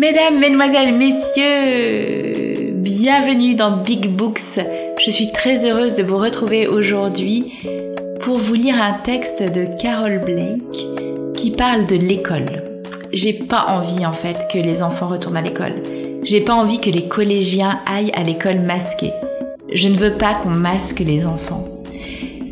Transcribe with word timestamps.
Mesdames, 0.00 0.38
Mesdemoiselles, 0.38 0.94
Messieurs, 0.94 2.72
bienvenue 2.76 3.56
dans 3.56 3.78
Big 3.78 4.08
Books. 4.08 4.60
Je 5.04 5.10
suis 5.10 5.26
très 5.32 5.66
heureuse 5.66 5.96
de 5.96 6.04
vous 6.04 6.18
retrouver 6.18 6.68
aujourd'hui 6.68 7.52
pour 8.20 8.38
vous 8.38 8.54
lire 8.54 8.80
un 8.80 8.92
texte 8.92 9.42
de 9.42 9.66
Carol 9.82 10.20
Blake 10.20 11.34
qui 11.34 11.50
parle 11.50 11.84
de 11.86 11.96
l'école. 11.96 12.62
J'ai 13.12 13.32
pas 13.32 13.66
envie 13.70 14.06
en 14.06 14.12
fait 14.12 14.46
que 14.52 14.58
les 14.58 14.84
enfants 14.84 15.08
retournent 15.08 15.36
à 15.36 15.42
l'école. 15.42 15.82
J'ai 16.22 16.42
pas 16.42 16.54
envie 16.54 16.78
que 16.78 16.90
les 16.90 17.08
collégiens 17.08 17.80
aillent 17.84 18.12
à 18.14 18.22
l'école 18.22 18.60
masqués. 18.60 19.12
Je 19.72 19.88
ne 19.88 19.96
veux 19.96 20.12
pas 20.12 20.34
qu'on 20.34 20.50
masque 20.50 21.00
les 21.00 21.26
enfants. 21.26 21.64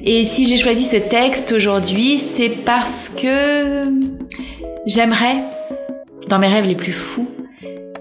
Et 0.05 0.25
si 0.25 0.49
j'ai 0.49 0.57
choisi 0.57 0.83
ce 0.83 0.97
texte 0.97 1.53
aujourd'hui, 1.53 2.19
c'est 2.19 2.49
parce 2.49 3.09
que 3.09 3.83
j'aimerais, 4.85 5.37
dans 6.29 6.41
mes 6.41 6.49
rêves 6.49 6.67
les 6.67 6.75
plus 6.75 6.93
fous, 6.93 7.29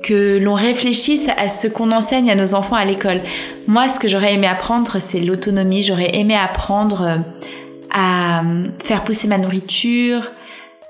que 0.06 0.38
l'on 0.38 0.54
réfléchisse 0.54 1.30
à 1.36 1.48
ce 1.48 1.68
qu'on 1.68 1.92
enseigne 1.92 2.30
à 2.30 2.36
nos 2.36 2.54
enfants 2.54 2.76
à 2.76 2.86
l'école. 2.86 3.22
Moi, 3.66 3.88
ce 3.88 4.00
que 4.00 4.08
j'aurais 4.08 4.36
aimé 4.36 4.46
apprendre, 4.46 4.98
c'est 5.00 5.20
l'autonomie. 5.20 5.82
J'aurais 5.82 6.16
aimé 6.16 6.36
apprendre 6.36 7.02
euh, 7.02 7.18
à 7.92 8.44
faire 8.84 9.04
pousser 9.04 9.28
ma 9.28 9.40
nourriture, 9.40 10.30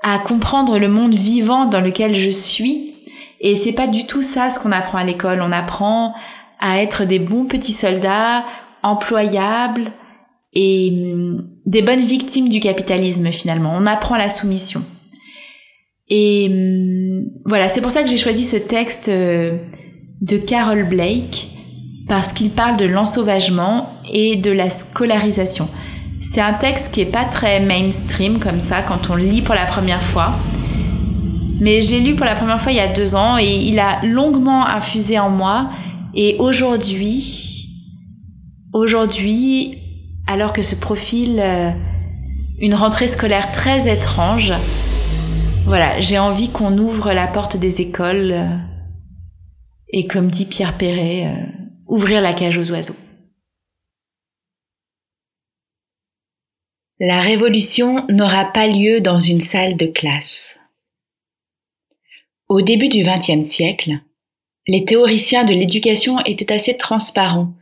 à 0.02 0.18
comprendre 0.18 0.78
le 0.78 0.88
monde 0.88 1.14
vivant 1.14 1.64
dans 1.64 1.80
lequel 1.80 2.14
je 2.14 2.28
suis. 2.28 2.92
Et 3.40 3.56
c'est 3.56 3.72
pas 3.72 3.86
du 3.86 4.06
tout 4.06 4.20
ça 4.20 4.50
ce 4.50 4.60
qu'on 4.60 4.72
apprend 4.72 4.98
à 4.98 5.04
l'école. 5.04 5.40
On 5.40 5.52
apprend 5.52 6.14
à 6.60 6.82
être 6.82 7.06
des 7.06 7.18
bons 7.18 7.46
petits 7.46 7.72
soldats, 7.72 8.44
employables 8.82 9.92
et 10.52 10.90
hum, 10.92 11.48
des 11.64 11.80
bonnes 11.80 12.04
victimes 12.04 12.50
du 12.50 12.60
capitalisme 12.60 13.32
finalement. 13.32 13.72
On 13.74 13.86
apprend 13.86 14.16
la 14.16 14.28
soumission. 14.28 14.82
Et 16.08 16.48
hum, 16.50 17.30
voilà, 17.44 17.68
c'est 17.68 17.80
pour 17.80 17.90
ça 17.90 18.02
que 18.02 18.08
j'ai 18.08 18.16
choisi 18.16 18.44
ce 18.44 18.56
texte 18.56 19.08
euh, 19.08 19.58
de 20.20 20.36
Carol 20.36 20.88
Blake, 20.88 21.48
parce 22.08 22.32
qu'il 22.32 22.50
parle 22.50 22.76
de 22.76 22.84
l'ensauvagement 22.84 23.90
et 24.12 24.36
de 24.36 24.50
la 24.50 24.70
scolarisation. 24.70 25.68
C'est 26.20 26.40
un 26.40 26.54
texte 26.54 26.94
qui 26.94 27.02
est 27.02 27.12
pas 27.12 27.24
très 27.24 27.60
mainstream 27.60 28.38
comme 28.38 28.60
ça 28.60 28.82
quand 28.82 29.10
on 29.10 29.16
le 29.16 29.24
lit 29.24 29.42
pour 29.42 29.54
la 29.54 29.66
première 29.66 30.02
fois. 30.02 30.32
Mais 31.60 31.80
je 31.80 31.92
l'ai 31.92 32.00
lu 32.00 32.14
pour 32.14 32.26
la 32.26 32.34
première 32.34 32.60
fois 32.60 32.72
il 32.72 32.76
y 32.76 32.80
a 32.80 32.92
deux 32.92 33.14
ans 33.14 33.38
et 33.38 33.46
il 33.46 33.78
a 33.78 34.04
longuement 34.04 34.66
infusé 34.66 35.18
en 35.18 35.30
moi. 35.30 35.70
Et 36.14 36.36
aujourd'hui, 36.38 37.68
aujourd'hui, 38.72 39.78
alors 40.26 40.52
que 40.52 40.62
se 40.62 40.74
profile 40.74 41.38
euh, 41.38 41.70
une 42.58 42.74
rentrée 42.74 43.06
scolaire 43.06 43.52
très 43.52 43.92
étrange, 43.92 44.52
voilà, 45.66 46.00
j'ai 46.00 46.18
envie 46.18 46.50
qu'on 46.50 46.78
ouvre 46.78 47.12
la 47.12 47.26
porte 47.26 47.56
des 47.56 47.80
écoles 47.80 48.32
euh, 48.32 48.56
et 49.88 50.06
comme 50.06 50.30
dit 50.30 50.46
Pierre 50.46 50.78
Perret, 50.78 51.26
euh, 51.26 51.46
ouvrir 51.88 52.20
la 52.20 52.32
cage 52.32 52.56
aux 52.56 52.70
oiseaux. 52.70 52.94
La 57.00 57.20
révolution 57.20 58.06
n'aura 58.08 58.44
pas 58.44 58.68
lieu 58.68 59.00
dans 59.00 59.18
une 59.18 59.40
salle 59.40 59.76
de 59.76 59.86
classe. 59.86 60.56
Au 62.48 62.62
début 62.62 62.88
du 62.88 63.02
XXe 63.02 63.48
siècle, 63.48 63.98
les 64.68 64.84
théoriciens 64.84 65.44
de 65.44 65.52
l'éducation 65.52 66.20
étaient 66.24 66.52
assez 66.52 66.76
transparents 66.76 67.52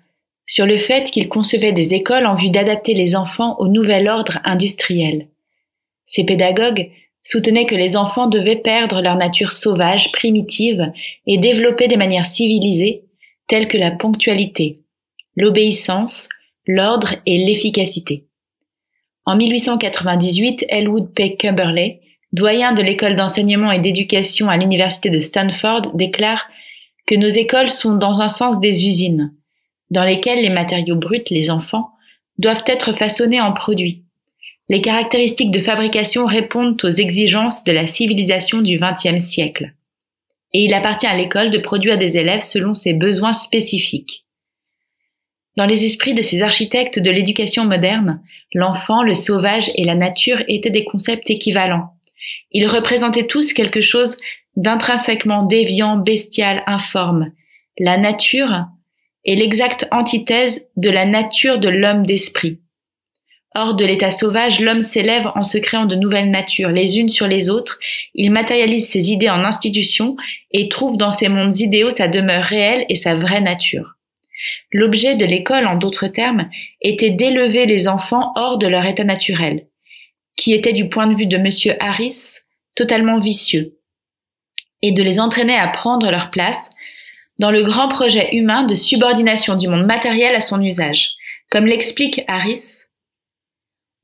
sur 0.46 0.66
le 0.66 0.76
fait 0.76 1.10
qu'ils 1.10 1.30
concevaient 1.30 1.72
des 1.72 1.94
écoles 1.94 2.26
en 2.26 2.34
vue 2.34 2.50
d'adapter 2.50 2.92
les 2.92 3.16
enfants 3.16 3.56
au 3.60 3.66
nouvel 3.66 4.10
ordre 4.10 4.40
industriel. 4.44 5.28
Ces 6.04 6.24
pédagogues 6.24 6.90
soutenait 7.24 7.66
que 7.66 7.74
les 7.74 7.96
enfants 7.96 8.26
devaient 8.26 8.56
perdre 8.56 9.00
leur 9.00 9.16
nature 9.16 9.52
sauvage, 9.52 10.12
primitive, 10.12 10.92
et 11.26 11.38
développer 11.38 11.88
des 11.88 11.96
manières 11.96 12.26
civilisées, 12.26 13.04
telles 13.48 13.68
que 13.68 13.78
la 13.78 13.90
ponctualité, 13.90 14.80
l'obéissance, 15.36 16.28
l'ordre 16.66 17.14
et 17.26 17.38
l'efficacité. 17.44 18.26
En 19.26 19.36
1898, 19.36 20.66
Elwood 20.68 21.12
P. 21.14 21.36
Cumberley, 21.36 22.00
doyen 22.32 22.72
de 22.72 22.82
l'école 22.82 23.16
d'enseignement 23.16 23.72
et 23.72 23.78
d'éducation 23.78 24.48
à 24.48 24.56
l'université 24.56 25.08
de 25.08 25.20
Stanford, 25.20 25.94
déclare 25.94 26.46
que 27.06 27.14
nos 27.14 27.28
écoles 27.28 27.70
sont 27.70 27.96
dans 27.96 28.20
un 28.20 28.28
sens 28.28 28.60
des 28.60 28.86
usines, 28.86 29.32
dans 29.90 30.04
lesquelles 30.04 30.42
les 30.42 30.50
matériaux 30.50 30.96
bruts, 30.96 31.24
les 31.30 31.50
enfants, 31.50 31.90
doivent 32.38 32.64
être 32.66 32.92
façonnés 32.92 33.40
en 33.40 33.52
produits, 33.52 34.04
les 34.68 34.80
caractéristiques 34.80 35.50
de 35.50 35.60
fabrication 35.60 36.24
répondent 36.24 36.82
aux 36.82 36.90
exigences 36.90 37.64
de 37.64 37.72
la 37.72 37.86
civilisation 37.86 38.62
du 38.62 38.78
XXe 38.78 39.22
siècle. 39.22 39.74
Et 40.52 40.64
il 40.64 40.74
appartient 40.74 41.06
à 41.06 41.16
l'école 41.16 41.50
de 41.50 41.58
produire 41.58 41.98
des 41.98 42.16
élèves 42.16 42.42
selon 42.42 42.74
ses 42.74 42.94
besoins 42.94 43.32
spécifiques. 43.32 44.24
Dans 45.56 45.66
les 45.66 45.84
esprits 45.84 46.14
de 46.14 46.22
ces 46.22 46.42
architectes 46.42 46.98
de 46.98 47.10
l'éducation 47.10 47.64
moderne, 47.64 48.22
l'enfant, 48.54 49.02
le 49.02 49.14
sauvage 49.14 49.70
et 49.76 49.84
la 49.84 49.94
nature 49.94 50.42
étaient 50.48 50.70
des 50.70 50.84
concepts 50.84 51.30
équivalents. 51.30 51.90
Ils 52.50 52.66
représentaient 52.66 53.26
tous 53.26 53.52
quelque 53.52 53.80
chose 53.80 54.16
d'intrinsèquement 54.56 55.42
déviant, 55.42 55.96
bestial, 55.96 56.62
informe. 56.66 57.32
La 57.78 57.98
nature 57.98 58.66
est 59.24 59.34
l'exacte 59.34 59.88
antithèse 59.90 60.66
de 60.76 60.90
la 60.90 61.04
nature 61.06 61.58
de 61.58 61.68
l'homme 61.68 62.06
d'esprit. 62.06 62.60
Hors 63.56 63.74
de 63.74 63.84
l'état 63.84 64.10
sauvage, 64.10 64.58
l'homme 64.58 64.82
s'élève 64.82 65.30
en 65.36 65.44
se 65.44 65.58
créant 65.58 65.86
de 65.86 65.94
nouvelles 65.94 66.30
natures, 66.30 66.70
les 66.70 66.98
unes 66.98 67.08
sur 67.08 67.28
les 67.28 67.50
autres, 67.50 67.78
il 68.14 68.32
matérialise 68.32 68.88
ses 68.88 69.12
idées 69.12 69.30
en 69.30 69.44
institutions 69.44 70.16
et 70.50 70.68
trouve 70.68 70.96
dans 70.96 71.12
ces 71.12 71.28
mondes 71.28 71.56
idéaux 71.60 71.90
sa 71.90 72.08
demeure 72.08 72.42
réelle 72.42 72.84
et 72.88 72.96
sa 72.96 73.14
vraie 73.14 73.40
nature. 73.40 73.94
L'objet 74.72 75.16
de 75.16 75.24
l'école, 75.24 75.66
en 75.66 75.76
d'autres 75.76 76.08
termes, 76.08 76.50
était 76.82 77.10
d'élever 77.10 77.64
les 77.66 77.86
enfants 77.86 78.32
hors 78.34 78.58
de 78.58 78.66
leur 78.66 78.84
état 78.86 79.04
naturel, 79.04 79.66
qui 80.36 80.52
était 80.52 80.72
du 80.72 80.88
point 80.88 81.06
de 81.06 81.14
vue 81.14 81.26
de 81.26 81.36
M. 81.36 81.76
Harris 81.78 82.40
totalement 82.74 83.18
vicieux, 83.18 83.78
et 84.82 84.90
de 84.90 85.02
les 85.02 85.20
entraîner 85.20 85.56
à 85.56 85.68
prendre 85.68 86.10
leur 86.10 86.30
place 86.30 86.70
dans 87.38 87.52
le 87.52 87.62
grand 87.62 87.88
projet 87.88 88.34
humain 88.34 88.64
de 88.64 88.74
subordination 88.74 89.54
du 89.54 89.68
monde 89.68 89.86
matériel 89.86 90.34
à 90.34 90.40
son 90.40 90.60
usage. 90.60 91.12
Comme 91.50 91.66
l'explique 91.66 92.22
Harris, 92.26 92.84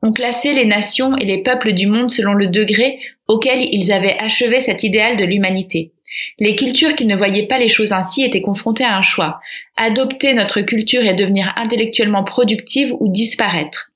on 0.03 0.13
classait 0.13 0.55
les 0.55 0.65
nations 0.65 1.17
et 1.17 1.25
les 1.25 1.43
peuples 1.43 1.73
du 1.73 1.87
monde 1.87 2.11
selon 2.11 2.33
le 2.33 2.49
degré 2.49 2.99
auquel 3.29 3.61
ils 3.63 3.93
avaient 3.93 4.19
achevé 4.19 4.61
cet 4.61 4.83
idéal 4.83 5.17
de 5.17 5.25
l'humanité. 5.25 5.93
Les 6.39 6.57
cultures 6.57 6.95
qui 6.95 7.07
ne 7.07 7.17
voyaient 7.17 7.47
pas 7.47 7.59
les 7.59 7.69
choses 7.69 7.93
ainsi 7.93 8.25
étaient 8.25 8.41
confrontées 8.41 8.85
à 8.85 8.97
un 8.97 9.03
choix. 9.03 9.41
Adopter 9.77 10.35
notre 10.35 10.61
culture 10.61 11.05
et 11.05 11.15
devenir 11.15 11.53
intellectuellement 11.57 12.25
productive 12.25 12.95
ou 12.99 13.09
disparaître. 13.09 13.93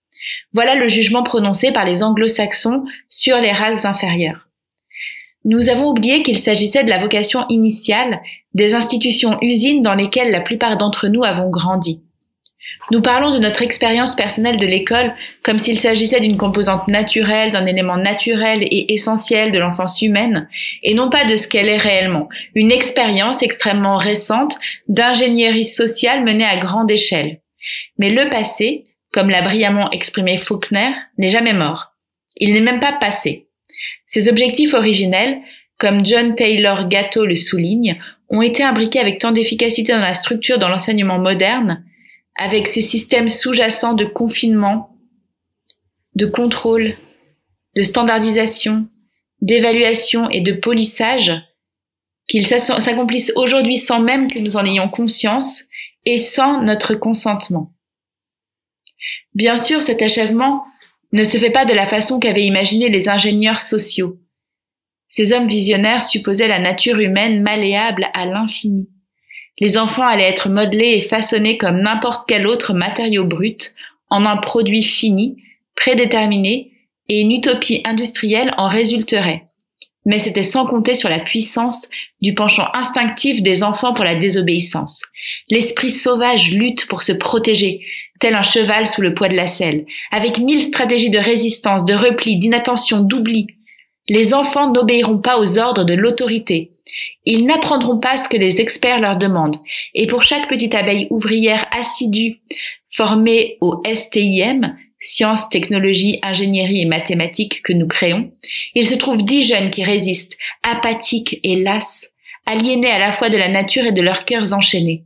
Voilà 0.53 0.75
le 0.75 0.87
jugement 0.87 1.23
prononcé 1.23 1.73
par 1.73 1.85
les 1.85 2.03
anglo-saxons 2.03 2.85
sur 3.09 3.41
les 3.41 3.53
races 3.53 3.85
inférieures. 3.85 4.49
Nous 5.45 5.69
avons 5.69 5.91
oublié 5.91 6.23
qu'il 6.23 6.39
s'agissait 6.39 6.85
de 6.85 6.89
la 6.89 6.99
vocation 6.99 7.45
initiale 7.49 8.21
des 8.55 8.75
institutions 8.75 9.37
usines 9.43 9.83
dans 9.83 9.95
lesquelles 9.95 10.31
la 10.31 10.41
plupart 10.41 10.79
d'entre 10.79 11.09
nous 11.09 11.25
avons 11.25 11.51
grandi. 11.51 12.04
Nous 12.91 13.01
parlons 13.01 13.31
de 13.31 13.39
notre 13.39 13.63
expérience 13.63 14.15
personnelle 14.15 14.59
de 14.59 14.67
l'école 14.67 15.15
comme 15.43 15.59
s'il 15.59 15.79
s'agissait 15.79 16.21
d'une 16.21 16.37
composante 16.37 16.87
naturelle, 16.89 17.51
d'un 17.51 17.67
élément 17.67 17.97
naturel 17.97 18.63
et 18.63 18.93
essentiel 18.93 19.53
de 19.53 19.59
l'enfance 19.59 20.03
humaine, 20.03 20.49
et 20.83 20.95
non 20.95 21.09
pas 21.09 21.25
de 21.25 21.37
ce 21.37 21.49
qu'elle 21.49 21.69
est 21.69 21.79
réellement, 21.79 22.29
une 22.55 22.73
expérience 22.73 23.43
extrêmement 23.43 23.97
récente 23.97 24.57
d'ingénierie 24.89 25.65
sociale 25.65 26.25
menée 26.25 26.45
à 26.45 26.57
grande 26.57 26.91
échelle. 26.91 27.41
Mais 27.99 28.11
le 28.11 28.29
passé, 28.29 28.87
comme 29.13 29.31
l'a 29.31 29.43
brillamment 29.43 29.91
exprimé 29.91 30.37
Faulkner, 30.37 30.91
n'est 31.19 31.31
jamais 31.31 31.53
mort. 31.53 31.93
Il 32.37 32.53
n'est 32.53 32.61
même 32.61 32.81
pas 32.81 32.93
passé. 32.93 33.49
Ses 34.07 34.29
objectifs 34.29 34.75
originels, 34.75 35.39
comme 35.79 36.05
John 36.05 36.35
Taylor 36.35 36.89
Gatto 36.89 37.25
le 37.25 37.37
souligne, 37.37 37.99
ont 38.29 38.43
été 38.43 38.63
imbriqués 38.63 39.01
avec 39.01 39.19
tant 39.19 39.33
d'efficacité 39.33 39.93
dans 39.93 39.99
la 40.01 40.15
structure 40.15 40.59
dans 40.59 40.69
l'enseignement 40.69 41.19
moderne, 41.19 41.85
avec 42.35 42.67
ces 42.67 42.83
systèmes 42.83 43.29
sous-jacents 43.29 43.95
de 43.95 44.05
confinement, 44.05 44.97
de 46.15 46.27
contrôle, 46.27 46.97
de 47.77 47.83
standardisation, 47.83 48.89
d'évaluation 49.41 50.31
et 50.31 50.41
de 50.41 50.53
polissage, 50.53 51.33
qu'ils 52.29 52.47
s'accomplissent 52.47 53.33
aujourd'hui 53.37 53.77
sans 53.77 54.01
même 54.01 54.31
que 54.31 54.39
nous 54.39 54.57
en 54.57 54.65
ayons 54.65 54.89
conscience 54.89 55.65
et 56.07 56.17
sans 56.19 56.63
notre 56.63 56.95
consentement. 56.95 57.73
Bien 59.35 59.57
sûr, 59.57 59.83
cet 59.83 60.01
achèvement 60.03 60.65
ne 61.13 61.25
se 61.25 61.37
fait 61.37 61.51
pas 61.51 61.65
de 61.65 61.75
la 61.75 61.87
façon 61.87 62.19
qu'avaient 62.19 62.45
imaginé 62.45 62.89
les 62.89 63.09
ingénieurs 63.09 63.61
sociaux. 63.61 64.19
Ces 65.09 65.33
hommes 65.33 65.47
visionnaires 65.47 66.03
supposaient 66.03 66.49
la 66.49 66.59
nature 66.59 66.99
humaine 66.99 67.43
malléable 67.43 68.09
à 68.15 68.27
l'infini. 68.27 68.89
Les 69.59 69.79
enfants 69.79 70.07
allaient 70.07 70.29
être 70.29 70.49
modelés 70.49 70.97
et 70.97 71.01
façonnés 71.01 71.59
comme 71.59 71.81
n'importe 71.81 72.25
quel 72.27 72.47
autre 72.47 72.75
matériau 72.75 73.25
brut 73.25 73.75
en 74.11 74.25
un 74.25 74.37
produit 74.37 74.83
fini, 74.83 75.37
prédéterminé, 75.77 76.73
et 77.09 77.21
une 77.21 77.33
utopie 77.33 77.83
industrielle 77.85 78.55
en 78.57 78.69
résulterait. 78.69 79.49
mais 80.07 80.19
c'était 80.19 80.43
sans 80.43 80.67
compter 80.67 80.95
sur 80.95 81.09
la 81.09 81.19
puissance 81.19 81.89
du 82.21 82.35
penchant 82.35 82.69
instinctif 82.75 83.43
des 83.43 83.63
enfants 83.63 83.95
pour 83.95 84.05
la 84.05 84.17
désobéissance. 84.17 85.03
L'esprit 85.49 85.91
sauvage 85.91 86.53
lutte 86.53 86.87
pour 86.89 87.03
se 87.03 87.13
protéger, 87.13 87.81
tel 88.21 88.35
un 88.35 88.43
cheval 88.43 88.87
sous 88.87 89.01
le 89.01 89.15
poids 89.15 89.29
de 89.29 89.37
la 89.37 89.47
selle, 89.47 89.87
avec 90.11 90.39
mille 90.39 90.63
stratégies 90.63 91.09
de 91.09 91.19
résistance, 91.19 91.87
de 91.87 91.95
repli, 91.95 92.39
d'inattention, 92.39 93.01
d'oubli. 93.01 93.47
Les 94.09 94.35
enfants 94.35 94.71
n'obéiront 94.71 95.19
pas 95.19 95.39
aux 95.39 95.59
ordres 95.59 95.85
de 95.85 95.95
l'autorité. 95.95 96.73
Ils 97.25 97.47
n'apprendront 97.47 97.99
pas 97.99 98.17
ce 98.17 98.29
que 98.29 98.37
les 98.37 98.61
experts 98.61 99.01
leur 99.01 99.17
demandent. 99.17 99.57
Et 99.95 100.07
pour 100.07 100.23
chaque 100.23 100.49
petite 100.49 100.75
abeille 100.75 101.07
ouvrière 101.11 101.67
assidue 101.77 102.41
formée 102.91 103.57
au 103.61 103.83
STIM, 103.93 104.77
sciences, 105.01 105.49
technologies, 105.49 106.19
ingénierie 106.23 106.83
et 106.83 106.87
mathématiques 106.87 107.63
que 107.63 107.73
nous 107.73 107.87
créons, 107.87 108.31
il 108.75 108.85
se 108.85 108.95
trouve 108.95 109.25
dix 109.25 109.43
jeunes 109.43 109.71
qui 109.71 109.85
résistent, 109.85 110.37
apathiques 110.63 111.41
et 111.43 111.57
lasses, 111.57 112.11
aliénés 112.47 112.91
à 112.91 112.99
la 112.99 113.13
fois 113.13 113.31
de 113.31 113.37
la 113.37 113.49
nature 113.49 113.85
et 113.87 113.93
de 113.93 114.03
leurs 114.03 114.25
cœurs 114.25 114.53
enchaînés. 114.53 115.05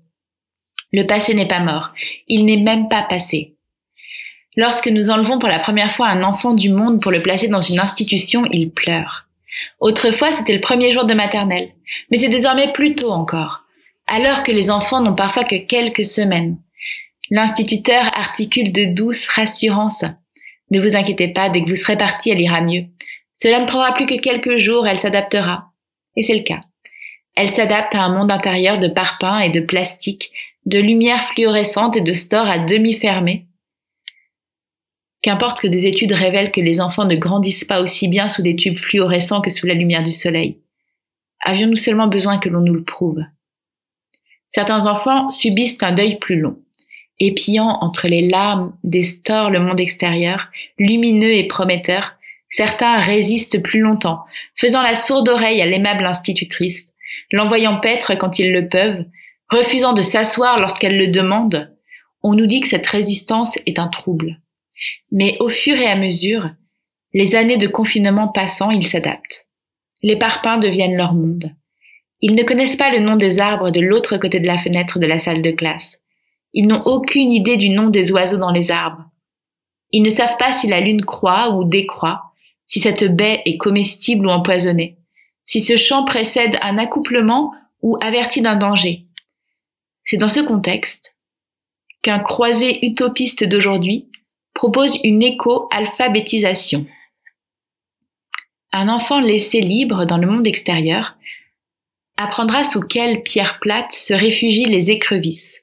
Le 0.93 1.05
passé 1.05 1.35
n'est 1.35 1.49
pas 1.49 1.61
mort, 1.61 1.91
il 2.27 2.45
n'est 2.45 2.57
même 2.57 2.89
pas 2.89 3.03
passé. 3.03 3.58
Lorsque 4.59 4.89
nous 4.89 5.11
enlevons 5.11 5.39
pour 5.39 5.49
la 5.49 5.61
première 5.61 5.93
fois 5.93 6.09
un 6.09 6.25
enfant 6.25 6.53
du 6.53 6.69
monde 6.69 7.01
pour 7.01 7.13
le 7.13 7.23
placer 7.23 7.47
dans 7.47 7.61
une 7.61 7.79
institution, 7.79 8.45
il 8.51 8.73
pleure. 8.73 9.29
Autrefois, 9.79 10.33
c'était 10.33 10.53
le 10.53 10.61
premier 10.61 10.91
jour 10.91 11.05
de 11.05 11.15
maternelle, 11.15 11.69
mais 12.11 12.17
c'est 12.17 12.29
désormais 12.29 12.73
plus 12.73 12.97
tôt 12.97 13.13
encore, 13.13 13.61
alors 14.09 14.43
que 14.43 14.51
les 14.51 14.73
enfants 14.73 15.01
n'ont 15.01 15.15
parfois 15.15 15.45
que 15.45 15.55
quelques 15.55 16.05
semaines. 16.05 16.59
L'instituteur 17.31 18.11
articule 18.19 18.73
de 18.73 18.87
douces 18.87 19.29
rassurances. 19.29 20.05
Ne 20.73 20.81
vous 20.81 20.97
inquiétez 20.97 21.29
pas, 21.29 21.51
dès 21.51 21.63
que 21.63 21.69
vous 21.69 21.77
serez 21.77 21.97
parti, 21.97 22.31
elle 22.31 22.41
ira 22.41 22.61
mieux. 22.61 22.87
Cela 23.37 23.61
ne 23.61 23.67
prendra 23.67 23.95
plus 23.95 24.07
que 24.07 24.21
quelques 24.21 24.59
jours, 24.59 24.89
elle 24.89 24.99
s'adaptera. 24.99 25.67
Et 26.17 26.23
c'est 26.23 26.35
le 26.35 26.43
cas. 26.43 26.63
Elle 27.37 27.55
s'adapte 27.55 27.95
à 27.95 28.03
un 28.03 28.09
monde 28.09 28.33
intérieur 28.33 28.81
de 28.81 28.89
parpaings 28.89 29.39
et 29.39 29.51
de 29.51 29.61
plastique, 29.61 30.33
de 30.67 30.81
lumière 30.81 31.23
fluorescente 31.29 31.97
et 31.97 32.01
de 32.01 32.13
stores 32.13 32.51
à 32.51 32.59
demi 32.59 32.95
fermés. 32.95 33.45
Qu'importe 35.23 35.61
que 35.61 35.67
des 35.67 35.87
études 35.87 36.13
révèlent 36.13 36.53
que 36.53 36.61
les 36.61 36.81
enfants 36.81 37.05
ne 37.05 37.17
grandissent 37.17 37.65
pas 37.65 37.81
aussi 37.81 38.09
bien 38.09 38.29
sous 38.29 38.43
des 38.43 38.57
tubes 38.57 38.79
fluorescents 38.79 39.41
que 39.41 39.51
sous 39.51 39.67
la 39.67 39.75
lumière 39.75 40.03
du 40.03 40.13
soleil. 40.13 40.59
Avions-nous 41.45 41.77
seulement 41.77 42.09
besoin 42.09 42.39
que 42.39 42.49
l'on 42.49 42.61
nous 42.61 42.75
le 42.75 42.85
prouve? 42.85 43.23
Certains 44.49 44.87
enfants 44.87 45.31
subissent 45.31 45.83
un 45.83 45.93
deuil 45.93 46.19
plus 46.19 46.41
long 46.41 46.59
épiant 47.21 47.79
entre 47.81 48.09
les 48.09 48.29
larmes 48.29 48.73
des 48.85 49.03
stores 49.03 49.51
le 49.51 49.61
monde 49.61 49.81
extérieur, 49.81 50.49
lumineux 50.79 51.33
et 51.33 51.49
prometteur, 51.49 52.15
certains 52.51 52.99
résistent 53.01 53.63
plus 53.63 53.81
longtemps, 53.81 54.25
faisant 54.57 54.83
la 54.83 54.95
sourde 54.95 55.29
oreille 55.29 55.61
à 55.61 55.67
l'aimable 55.67 56.07
institutrice, 56.07 56.93
l'envoyant 57.33 57.81
paître 57.81 58.15
quand 58.15 58.39
ils 58.39 58.53
le 58.53 58.69
peuvent, 58.69 59.05
refusant 59.51 59.93
de 59.93 60.03
s'asseoir 60.03 60.61
lorsqu'elle 60.61 60.99
le 60.99 61.09
demande. 61.09 61.75
On 62.23 62.35
nous 62.35 62.47
dit 62.47 62.61
que 62.61 62.69
cette 62.69 62.87
résistance 62.87 63.59
est 63.67 63.79
un 63.79 63.89
trouble. 63.89 64.41
Mais 65.11 65.37
au 65.41 65.49
fur 65.49 65.75
et 65.75 65.87
à 65.87 65.97
mesure, 65.97 66.51
les 67.13 67.35
années 67.35 67.57
de 67.57 67.67
confinement 67.67 68.29
passant, 68.29 68.71
ils 68.71 68.87
s'adaptent. 68.87 69.47
Les 70.03 70.17
parpaings 70.17 70.59
deviennent 70.59 70.97
leur 70.97 71.15
monde. 71.15 71.55
Ils 72.21 72.35
ne 72.35 72.43
connaissent 72.43 72.77
pas 72.77 72.91
le 72.91 73.01
nom 73.01 73.17
des 73.17 73.41
arbres 73.41 73.71
de 73.71 73.81
l'autre 73.81 74.17
côté 74.19 74.41
de 74.41 74.47
la 74.47 74.59
fenêtre 74.59 74.99
de 74.99 75.07
la 75.07 75.19
salle 75.19 75.43
de 75.43 75.51
classe. 75.51 76.01
Ils 76.53 76.67
n'ont 76.67 76.83
aucune 76.83 77.33
idée 77.33 77.57
du 77.57 77.71
nom 77.71 77.89
des 77.89 78.13
oiseaux 78.13 78.39
dans 78.39 78.51
les 78.51 78.71
arbres. 78.71 79.05
Ils 79.91 80.03
ne 80.03 80.11
savent 80.11 80.37
pas 80.39 80.53
si 80.53 80.67
la 80.67 80.81
lune 80.81 81.05
croît 81.05 81.57
ou 81.57 81.65
décroît, 81.65 82.33
si 82.67 82.81
cette 82.81 83.05
baie 83.17 83.43
est 83.47 83.57
comestible 83.57 84.27
ou 84.27 84.31
empoisonnée, 84.31 84.99
si 85.47 85.61
ce 85.61 85.77
champ 85.77 86.05
précède 86.05 86.59
un 86.61 86.77
accouplement 86.77 87.53
ou 87.83 87.97
avertit 88.01 88.43
d'un 88.43 88.57
danger. 88.57 89.07
C'est 90.05 90.17
dans 90.17 90.29
ce 90.29 90.41
contexte 90.41 91.17
qu'un 92.03 92.19
croisé 92.19 92.85
utopiste 92.85 93.45
d'aujourd'hui 93.45 94.09
propose 94.59 94.99
une 95.05 95.23
éco-alphabétisation. 95.23 96.85
Un 98.73 98.89
enfant 98.89 99.21
laissé 99.21 99.61
libre 99.61 100.05
dans 100.05 100.19
le 100.19 100.27
monde 100.27 100.49
extérieur 100.49 101.15
apprendra 102.17 102.65
sous 102.65 102.81
quelle 102.81 103.23
pierre 103.23 103.61
plate 103.61 103.93
se 103.93 104.13
réfugient 104.13 104.65
les 104.65 104.91
écrevisses, 104.91 105.63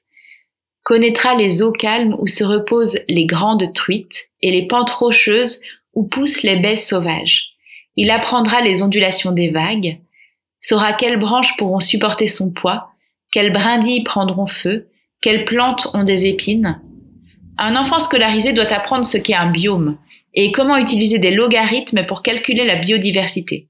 connaîtra 0.82 1.34
les 1.34 1.62
eaux 1.62 1.72
calmes 1.72 2.16
où 2.18 2.26
se 2.26 2.42
reposent 2.42 2.98
les 3.06 3.26
grandes 3.26 3.70
truites 3.74 4.30
et 4.40 4.50
les 4.50 4.66
pentes 4.66 4.92
rocheuses 4.92 5.60
où 5.92 6.04
poussent 6.04 6.42
les 6.42 6.56
baies 6.56 6.76
sauvages. 6.76 7.50
Il 7.96 8.10
apprendra 8.10 8.62
les 8.62 8.82
ondulations 8.82 9.32
des 9.32 9.50
vagues, 9.50 9.98
saura 10.62 10.94
quelles 10.94 11.18
branches 11.18 11.54
pourront 11.58 11.80
supporter 11.80 12.28
son 12.28 12.50
poids, 12.50 12.88
quelles 13.30 13.52
brindilles 13.52 14.04
prendront 14.04 14.46
feu, 14.46 14.88
quelles 15.20 15.44
plantes 15.44 15.90
ont 15.92 16.04
des 16.04 16.24
épines. 16.24 16.80
Un 17.58 17.76
enfant 17.76 18.00
scolarisé 18.00 18.52
doit 18.52 18.72
apprendre 18.72 19.04
ce 19.04 19.16
qu'est 19.16 19.34
un 19.34 19.50
biome 19.50 19.98
et 20.34 20.52
comment 20.52 20.76
utiliser 20.76 21.18
des 21.18 21.30
logarithmes 21.30 22.04
pour 22.06 22.22
calculer 22.22 22.64
la 22.64 22.76
biodiversité. 22.76 23.68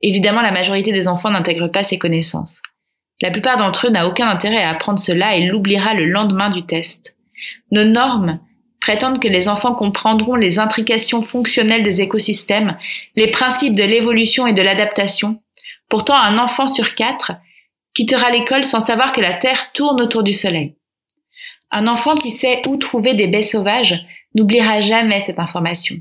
Évidemment, 0.00 0.42
la 0.42 0.50
majorité 0.50 0.92
des 0.92 1.06
enfants 1.06 1.30
n'intègrent 1.30 1.70
pas 1.70 1.84
ces 1.84 1.98
connaissances. 1.98 2.60
La 3.20 3.30
plupart 3.30 3.56
d'entre 3.56 3.86
eux 3.86 3.90
n'a 3.90 4.08
aucun 4.08 4.28
intérêt 4.28 4.62
à 4.62 4.70
apprendre 4.70 4.98
cela 4.98 5.36
et 5.36 5.46
l'oubliera 5.46 5.94
le 5.94 6.06
lendemain 6.06 6.50
du 6.50 6.66
test. 6.66 7.16
Nos 7.70 7.84
normes 7.84 8.40
prétendent 8.80 9.22
que 9.22 9.28
les 9.28 9.48
enfants 9.48 9.74
comprendront 9.74 10.34
les 10.34 10.58
intrications 10.58 11.22
fonctionnelles 11.22 11.84
des 11.84 12.02
écosystèmes, 12.02 12.76
les 13.14 13.30
principes 13.30 13.76
de 13.76 13.84
l'évolution 13.84 14.48
et 14.48 14.52
de 14.52 14.62
l'adaptation. 14.62 15.40
Pourtant, 15.88 16.16
un 16.16 16.36
enfant 16.38 16.66
sur 16.66 16.96
quatre 16.96 17.32
quittera 17.94 18.30
l'école 18.30 18.64
sans 18.64 18.80
savoir 18.80 19.12
que 19.12 19.20
la 19.20 19.34
Terre 19.34 19.70
tourne 19.72 20.00
autour 20.00 20.24
du 20.24 20.32
Soleil. 20.32 20.74
Un 21.72 21.86
enfant 21.86 22.14
qui 22.14 22.30
sait 22.30 22.60
où 22.68 22.76
trouver 22.76 23.14
des 23.14 23.28
baies 23.28 23.42
sauvages 23.42 24.06
n'oubliera 24.34 24.80
jamais 24.80 25.20
cette 25.20 25.38
information. 25.38 25.96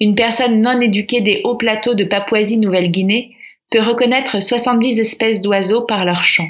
Une 0.00 0.14
personne 0.14 0.60
non 0.60 0.80
éduquée 0.80 1.20
des 1.20 1.40
hauts 1.44 1.56
plateaux 1.56 1.94
de 1.94 2.04
Papouasie-Nouvelle-Guinée 2.04 3.36
peut 3.70 3.82
reconnaître 3.82 4.40
70 4.40 5.00
espèces 5.00 5.40
d'oiseaux 5.40 5.82
par 5.82 6.04
leur 6.04 6.22
chant. 6.22 6.48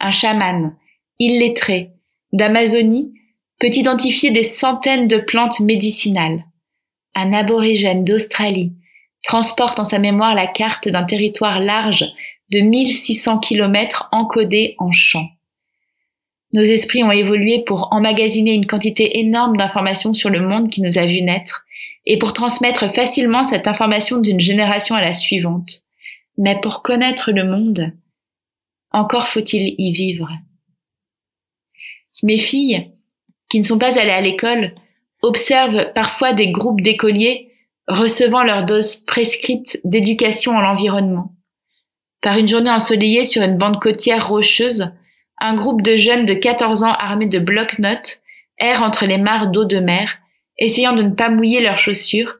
Un 0.00 0.10
chaman, 0.10 0.76
illettré, 1.18 1.92
d'Amazonie, 2.32 3.12
peut 3.60 3.70
identifier 3.72 4.32
des 4.32 4.42
centaines 4.42 5.08
de 5.08 5.18
plantes 5.18 5.60
médicinales. 5.60 6.44
Un 7.14 7.32
aborigène 7.32 8.04
d'Australie 8.04 8.72
transporte 9.22 9.78
en 9.78 9.84
sa 9.84 9.98
mémoire 9.98 10.34
la 10.34 10.46
carte 10.46 10.88
d'un 10.88 11.04
territoire 11.04 11.60
large 11.60 12.04
de 12.50 12.60
1600 12.60 13.38
km 13.38 14.08
encodé 14.12 14.74
en 14.78 14.92
chant. 14.92 15.26
Nos 16.56 16.62
esprits 16.62 17.04
ont 17.04 17.12
évolué 17.12 17.62
pour 17.66 17.88
emmagasiner 17.92 18.54
une 18.54 18.66
quantité 18.66 19.18
énorme 19.18 19.58
d'informations 19.58 20.14
sur 20.14 20.30
le 20.30 20.40
monde 20.40 20.70
qui 20.70 20.80
nous 20.80 20.96
a 20.96 21.04
vu 21.04 21.20
naître 21.20 21.66
et 22.06 22.18
pour 22.18 22.32
transmettre 22.32 22.90
facilement 22.90 23.44
cette 23.44 23.68
information 23.68 24.22
d'une 24.22 24.40
génération 24.40 24.94
à 24.94 25.02
la 25.02 25.12
suivante. 25.12 25.82
Mais 26.38 26.58
pour 26.58 26.80
connaître 26.80 27.30
le 27.30 27.44
monde, 27.44 27.92
encore 28.90 29.28
faut-il 29.28 29.74
y 29.76 29.92
vivre. 29.92 30.30
Mes 32.22 32.38
filles, 32.38 32.90
qui 33.50 33.58
ne 33.58 33.64
sont 33.64 33.78
pas 33.78 33.98
allées 33.98 34.08
à 34.08 34.22
l'école, 34.22 34.74
observent 35.20 35.92
parfois 35.92 36.32
des 36.32 36.50
groupes 36.50 36.80
d'écoliers 36.80 37.52
recevant 37.86 38.42
leur 38.42 38.64
dose 38.64 38.96
prescrite 38.96 39.78
d'éducation 39.84 40.56
à 40.56 40.62
l'environnement. 40.62 41.34
Par 42.22 42.38
une 42.38 42.48
journée 42.48 42.70
ensoleillée 42.70 43.24
sur 43.24 43.42
une 43.42 43.58
bande 43.58 43.78
côtière 43.78 44.26
rocheuse, 44.26 44.90
un 45.38 45.54
groupe 45.54 45.82
de 45.82 45.96
jeunes 45.96 46.24
de 46.24 46.34
14 46.34 46.82
ans 46.82 46.92
armés 46.92 47.26
de 47.26 47.38
bloc-notes 47.38 48.20
errent 48.58 48.82
entre 48.82 49.06
les 49.06 49.18
mares 49.18 49.48
d'eau 49.48 49.64
de 49.64 49.78
mer, 49.78 50.18
essayant 50.58 50.94
de 50.94 51.02
ne 51.02 51.14
pas 51.14 51.28
mouiller 51.28 51.60
leurs 51.60 51.78
chaussures, 51.78 52.36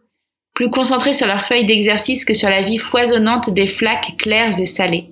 plus 0.54 0.70
concentrés 0.70 1.12
sur 1.12 1.26
leurs 1.26 1.44
feuilles 1.44 1.66
d'exercice 1.66 2.24
que 2.24 2.32
sur 2.32 2.48
la 2.48 2.62
vie 2.62 2.78
foisonnante 2.78 3.50
des 3.50 3.68
flaques 3.68 4.16
claires 4.16 4.58
et 4.58 4.64
salées. 4.64 5.10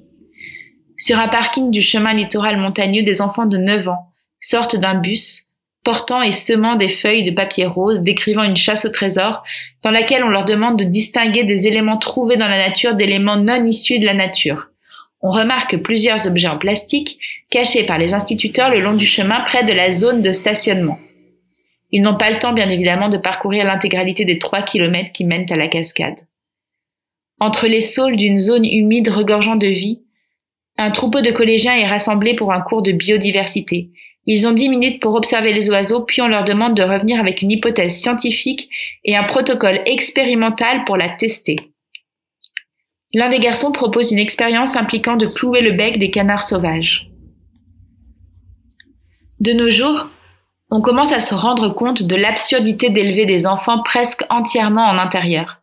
Sur 0.96 1.18
un 1.18 1.28
parking 1.28 1.70
du 1.70 1.82
chemin 1.82 2.14
littoral 2.14 2.56
montagneux, 2.56 3.02
des 3.02 3.20
enfants 3.20 3.46
de 3.46 3.58
9 3.58 3.88
ans 3.88 4.06
sortent 4.40 4.76
d'un 4.76 4.94
bus, 4.94 5.48
portant 5.84 6.22
et 6.22 6.32
semant 6.32 6.76
des 6.76 6.88
feuilles 6.88 7.24
de 7.24 7.34
papier 7.34 7.66
rose 7.66 8.00
décrivant 8.00 8.42
une 8.42 8.56
chasse 8.56 8.86
au 8.86 8.88
trésor 8.88 9.42
dans 9.82 9.90
laquelle 9.90 10.24
on 10.24 10.28
leur 10.28 10.46
demande 10.46 10.78
de 10.78 10.84
distinguer 10.84 11.44
des 11.44 11.66
éléments 11.66 11.98
trouvés 11.98 12.38
dans 12.38 12.48
la 12.48 12.56
nature 12.56 12.94
d'éléments 12.94 13.36
non 13.36 13.66
issus 13.66 13.98
de 13.98 14.06
la 14.06 14.14
nature. 14.14 14.68
On 15.26 15.30
remarque 15.30 15.78
plusieurs 15.78 16.26
objets 16.26 16.48
en 16.48 16.58
plastique 16.58 17.18
cachés 17.48 17.86
par 17.86 17.96
les 17.96 18.12
instituteurs 18.12 18.70
le 18.70 18.80
long 18.80 18.92
du 18.92 19.06
chemin 19.06 19.40
près 19.40 19.64
de 19.64 19.72
la 19.72 19.90
zone 19.90 20.20
de 20.20 20.32
stationnement. 20.32 20.98
Ils 21.90 22.02
n'ont 22.02 22.18
pas 22.18 22.30
le 22.30 22.38
temps, 22.38 22.52
bien 22.52 22.68
évidemment, 22.68 23.08
de 23.08 23.16
parcourir 23.16 23.64
l'intégralité 23.64 24.26
des 24.26 24.38
trois 24.38 24.60
kilomètres 24.60 25.12
qui 25.12 25.24
mènent 25.24 25.50
à 25.50 25.56
la 25.56 25.68
cascade. 25.68 26.18
Entre 27.40 27.68
les 27.68 27.80
saules 27.80 28.16
d'une 28.16 28.36
zone 28.36 28.66
humide 28.66 29.08
regorgeant 29.08 29.56
de 29.56 29.66
vie, 29.66 30.02
un 30.76 30.90
troupeau 30.90 31.22
de 31.22 31.30
collégiens 31.30 31.74
est 31.74 31.86
rassemblé 31.86 32.36
pour 32.36 32.52
un 32.52 32.60
cours 32.60 32.82
de 32.82 32.92
biodiversité. 32.92 33.88
Ils 34.26 34.46
ont 34.46 34.52
dix 34.52 34.68
minutes 34.68 35.00
pour 35.00 35.14
observer 35.14 35.54
les 35.54 35.70
oiseaux, 35.70 36.02
puis 36.02 36.20
on 36.20 36.28
leur 36.28 36.44
demande 36.44 36.76
de 36.76 36.82
revenir 36.82 37.18
avec 37.18 37.40
une 37.40 37.50
hypothèse 37.50 37.96
scientifique 37.96 38.68
et 39.04 39.16
un 39.16 39.22
protocole 39.22 39.80
expérimental 39.86 40.84
pour 40.84 40.98
la 40.98 41.08
tester. 41.08 41.56
L'un 43.14 43.28
des 43.28 43.38
garçons 43.38 43.70
propose 43.70 44.10
une 44.10 44.18
expérience 44.18 44.76
impliquant 44.76 45.16
de 45.16 45.26
clouer 45.26 45.60
le 45.60 45.72
bec 45.72 45.98
des 45.98 46.10
canards 46.10 46.42
sauvages. 46.42 47.08
De 49.38 49.52
nos 49.52 49.70
jours, 49.70 50.08
on 50.70 50.80
commence 50.80 51.12
à 51.12 51.20
se 51.20 51.34
rendre 51.34 51.68
compte 51.68 52.02
de 52.02 52.16
l'absurdité 52.16 52.90
d'élever 52.90 53.24
des 53.24 53.46
enfants 53.46 53.82
presque 53.82 54.24
entièrement 54.30 54.84
en 54.84 54.98
intérieur. 54.98 55.60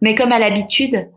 Mais 0.00 0.14
comme 0.14 0.30
à 0.30 0.38
l'habitude, 0.38 1.10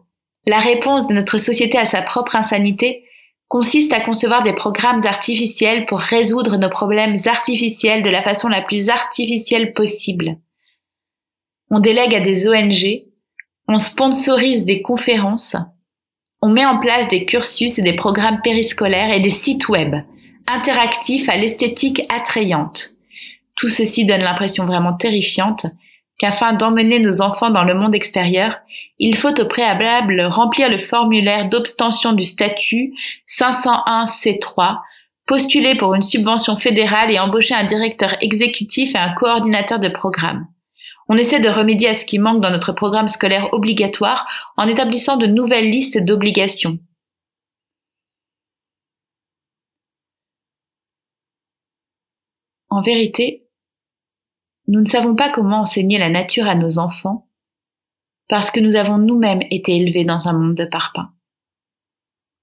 la 0.47 0.57
réponse 0.57 1.07
de 1.07 1.13
notre 1.13 1.37
société 1.37 1.77
à 1.77 1.85
sa 1.85 2.01
propre 2.01 2.35
insanité 2.35 3.03
consiste 3.47 3.93
à 3.93 3.99
concevoir 3.99 4.41
des 4.41 4.53
programmes 4.53 5.05
artificiels 5.05 5.85
pour 5.85 5.99
résoudre 5.99 6.57
nos 6.57 6.69
problèmes 6.69 7.15
artificiels 7.27 8.01
de 8.01 8.09
la 8.09 8.23
façon 8.23 8.47
la 8.47 8.61
plus 8.61 8.89
artificielle 8.89 9.73
possible. 9.73 10.37
On 11.69 11.79
délègue 11.79 12.15
à 12.15 12.21
des 12.21 12.47
ONG, 12.47 13.08
on 13.71 13.77
sponsorise 13.77 14.65
des 14.65 14.81
conférences, 14.81 15.55
on 16.41 16.49
met 16.49 16.65
en 16.65 16.79
place 16.79 17.07
des 17.07 17.25
cursus 17.25 17.77
et 17.77 17.83
des 17.83 17.95
programmes 17.95 18.41
périscolaires 18.41 19.13
et 19.13 19.19
des 19.19 19.29
sites 19.29 19.69
web 19.69 19.95
interactifs 20.47 21.29
à 21.29 21.37
l'esthétique 21.37 22.01
attrayante. 22.09 22.95
Tout 23.55 23.69
ceci 23.69 24.07
donne 24.07 24.21
l'impression 24.21 24.65
vraiment 24.65 24.93
terrifiante 24.93 25.67
qu'afin 26.17 26.53
d'emmener 26.53 26.97
nos 26.97 27.21
enfants 27.21 27.51
dans 27.51 27.63
le 27.63 27.75
monde 27.75 27.93
extérieur, 27.93 28.57
il 28.97 29.15
faut 29.15 29.39
au 29.39 29.45
préalable 29.45 30.19
remplir 30.23 30.67
le 30.67 30.79
formulaire 30.79 31.47
d'obstention 31.47 32.13
du 32.13 32.23
statut 32.23 32.95
501C3, 33.29 34.79
postuler 35.27 35.75
pour 35.75 35.93
une 35.93 36.01
subvention 36.01 36.57
fédérale 36.57 37.11
et 37.11 37.19
embaucher 37.19 37.53
un 37.53 37.65
directeur 37.65 38.15
exécutif 38.19 38.95
et 38.95 38.97
un 38.97 39.13
coordinateur 39.13 39.79
de 39.79 39.89
programme. 39.89 40.47
On 41.11 41.17
essaie 41.17 41.39
de 41.39 41.49
remédier 41.49 41.89
à 41.89 41.93
ce 41.95 42.05
qui 42.05 42.19
manque 42.19 42.41
dans 42.41 42.51
notre 42.51 42.71
programme 42.71 43.07
scolaire 43.07 43.51
obligatoire 43.51 44.27
en 44.57 44.67
établissant 44.67 45.17
de 45.17 45.25
nouvelles 45.25 45.69
listes 45.69 45.97
d'obligations. 45.97 46.77
En 52.69 52.81
vérité, 52.81 53.47
nous 54.67 54.81
ne 54.81 54.85
savons 54.85 55.15
pas 55.15 55.31
comment 55.31 55.61
enseigner 55.61 55.97
la 55.97 56.11
nature 56.11 56.47
à 56.47 56.53
nos 56.53 56.77
enfants 56.77 57.27
parce 58.27 58.51
que 58.51 58.59
nous 58.59 58.75
avons 58.75 58.99
nous-mêmes 58.99 59.41
été 59.49 59.75
élevés 59.75 60.05
dans 60.05 60.27
un 60.27 60.33
monde 60.33 60.53
de 60.53 60.65
parpaings. 60.65 61.09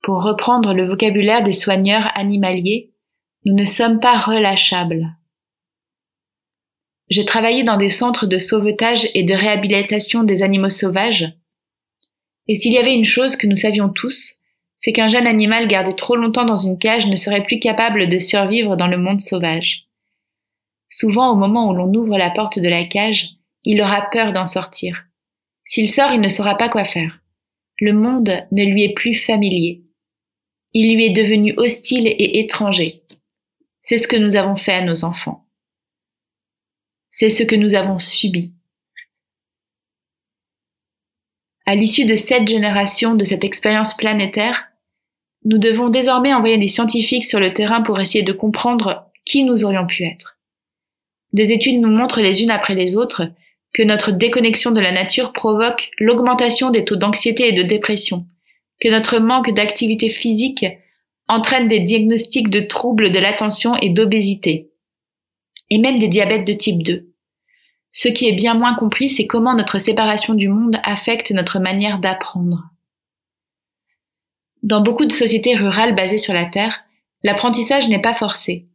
Pour 0.03 0.25
reprendre 0.25 0.75
le 0.75 0.85
vocabulaire 0.85 1.45
des 1.45 1.53
soigneurs 1.53 2.11
animaliers, 2.17 2.93
nous 3.45 3.55
ne 3.55 3.65
sommes 3.65 4.01
pas 4.01 4.19
relâchables. 4.19 5.17
J'ai 7.09 7.25
travaillé 7.25 7.63
dans 7.63 7.77
des 7.77 7.89
centres 7.89 8.27
de 8.27 8.39
sauvetage 8.39 9.09
et 9.15 9.23
de 9.23 9.35
réhabilitation 9.35 10.25
des 10.25 10.43
animaux 10.43 10.69
sauvages. 10.69 11.33
Et 12.49 12.55
s'il 12.57 12.73
y 12.73 12.79
avait 12.79 12.95
une 12.95 13.05
chose 13.05 13.37
que 13.37 13.47
nous 13.47 13.57
savions 13.57 13.89
tous, 13.89 14.35
c'est 14.79 14.93
qu'un 14.93 15.09
jeune 15.09 15.27
animal 15.27 15.69
gardé 15.69 15.95
trop 15.95 16.17
longtemps 16.17 16.45
dans 16.45 16.57
une 16.57 16.79
cage 16.79 17.07
ne 17.07 17.17
serait 17.17 17.45
plus 17.45 17.59
capable 17.59 18.09
de 18.09 18.19
survivre 18.19 18.77
dans 18.77 18.89
le 18.89 18.99
monde 18.99 19.21
sauvage. 19.21 19.87
Souvent, 20.89 21.33
au 21.33 21.37
moment 21.37 21.71
où 21.71 21.75
l'on 21.75 21.93
ouvre 21.93 22.19
la 22.19 22.31
porte 22.31 22.59
de 22.59 22.69
la 22.69 22.85
cage, 22.85 23.31
il 23.65 23.81
aura 23.83 24.09
peur 24.11 24.33
d'en 24.33 24.47
sortir. 24.47 25.05
S'il 25.65 25.91
sort, 25.91 26.13
il 26.13 26.21
ne 26.21 26.29
saura 26.29 26.57
pas 26.57 26.69
quoi 26.69 26.85
faire. 26.85 27.21
Le 27.81 27.93
monde 27.93 28.47
ne 28.53 28.65
lui 28.65 28.85
est 28.85 28.95
plus 28.95 29.15
familier. 29.15 29.83
Il 30.73 30.95
lui 30.95 31.07
est 31.07 31.11
devenu 31.11 31.55
hostile 31.57 32.07
et 32.07 32.39
étranger. 32.39 33.03
C'est 33.81 33.99
ce 33.99 34.09
que 34.09 34.17
nous 34.17 34.37
avons 34.37 34.57
fait 34.57 34.75
à 34.75 34.85
nos 34.85 35.05
enfants. 35.05 35.46
C'est 37.19 37.31
ce 37.31 37.45
que 37.45 37.57
nous 37.57 37.75
avons 37.75 37.99
subi. 37.99 38.53
À 41.65 41.75
l'issue 41.75 42.05
de 42.05 42.15
sept 42.15 42.47
générations 42.47 43.15
de 43.15 43.25
cette 43.25 43.43
expérience 43.43 43.97
planétaire, 43.97 44.65
nous 45.47 45.57
devons 45.57 45.89
désormais 45.89 46.35
envoyer 46.35 46.59
des 46.59 46.67
scientifiques 46.67 47.25
sur 47.25 47.41
le 47.41 47.55
terrain 47.55 47.81
pour 47.81 47.99
essayer 47.99 48.23
de 48.23 48.35
comprendre 48.35 49.11
qui 49.25 49.45
nous 49.45 49.65
aurions 49.65 49.87
pu 49.87 50.05
être. 50.05 50.37
Des 51.33 51.53
études 51.53 51.81
nous 51.81 51.89
montrent 51.89 52.21
les 52.21 52.43
unes 52.43 52.51
après 52.51 52.75
les 52.75 52.99
autres 52.99 53.33
que 53.73 53.83
notre 53.83 54.13
déconnexion 54.13 54.73
de 54.73 54.81
la 54.81 54.93
nature 54.93 55.33
provoque 55.33 55.93
l'augmentation 55.99 56.69
des 56.69 56.85
taux 56.85 56.97
d'anxiété 56.97 57.49
et 57.49 57.55
de 57.55 57.63
dépression, 57.63 58.27
que 58.79 58.91
notre 58.91 59.21
manque 59.21 59.55
d'activité 59.55 60.11
physique 60.11 60.67
entraîne 61.29 61.67
des 61.67 61.81
diagnostics 61.81 62.51
de 62.51 62.61
troubles 62.61 63.11
de 63.11 63.19
l'attention 63.19 63.75
et 63.77 63.89
d'obésité, 63.89 64.69
et 65.71 65.79
même 65.79 65.99
des 65.99 66.09
diabètes 66.09 66.47
de 66.47 66.53
type 66.53 66.83
2. 66.83 67.13
Ce 67.93 68.09
qui 68.09 68.29
est 68.29 68.35
bien 68.35 68.55
moins 68.55 68.75
compris, 68.75 69.09
c'est 69.09 69.27
comment 69.27 69.55
notre 69.55 69.79
séparation 69.79 70.35
du 70.35 70.49
monde 70.49 70.79
affecte 70.83 71.31
notre 71.31 71.59
manière 71.59 71.99
d'apprendre. 71.99 72.65
Dans 74.63 74.83
beaucoup 74.83 75.07
de 75.07 75.13
sociétés 75.13 75.55
rurales 75.55 75.95
basées 75.95 76.19
sur 76.19 76.35
la 76.35 76.45
Terre, 76.45 76.85
l'apprentissage 77.23 77.89
n'est 77.89 78.03
pas 78.03 78.15
forcé. 78.15 78.67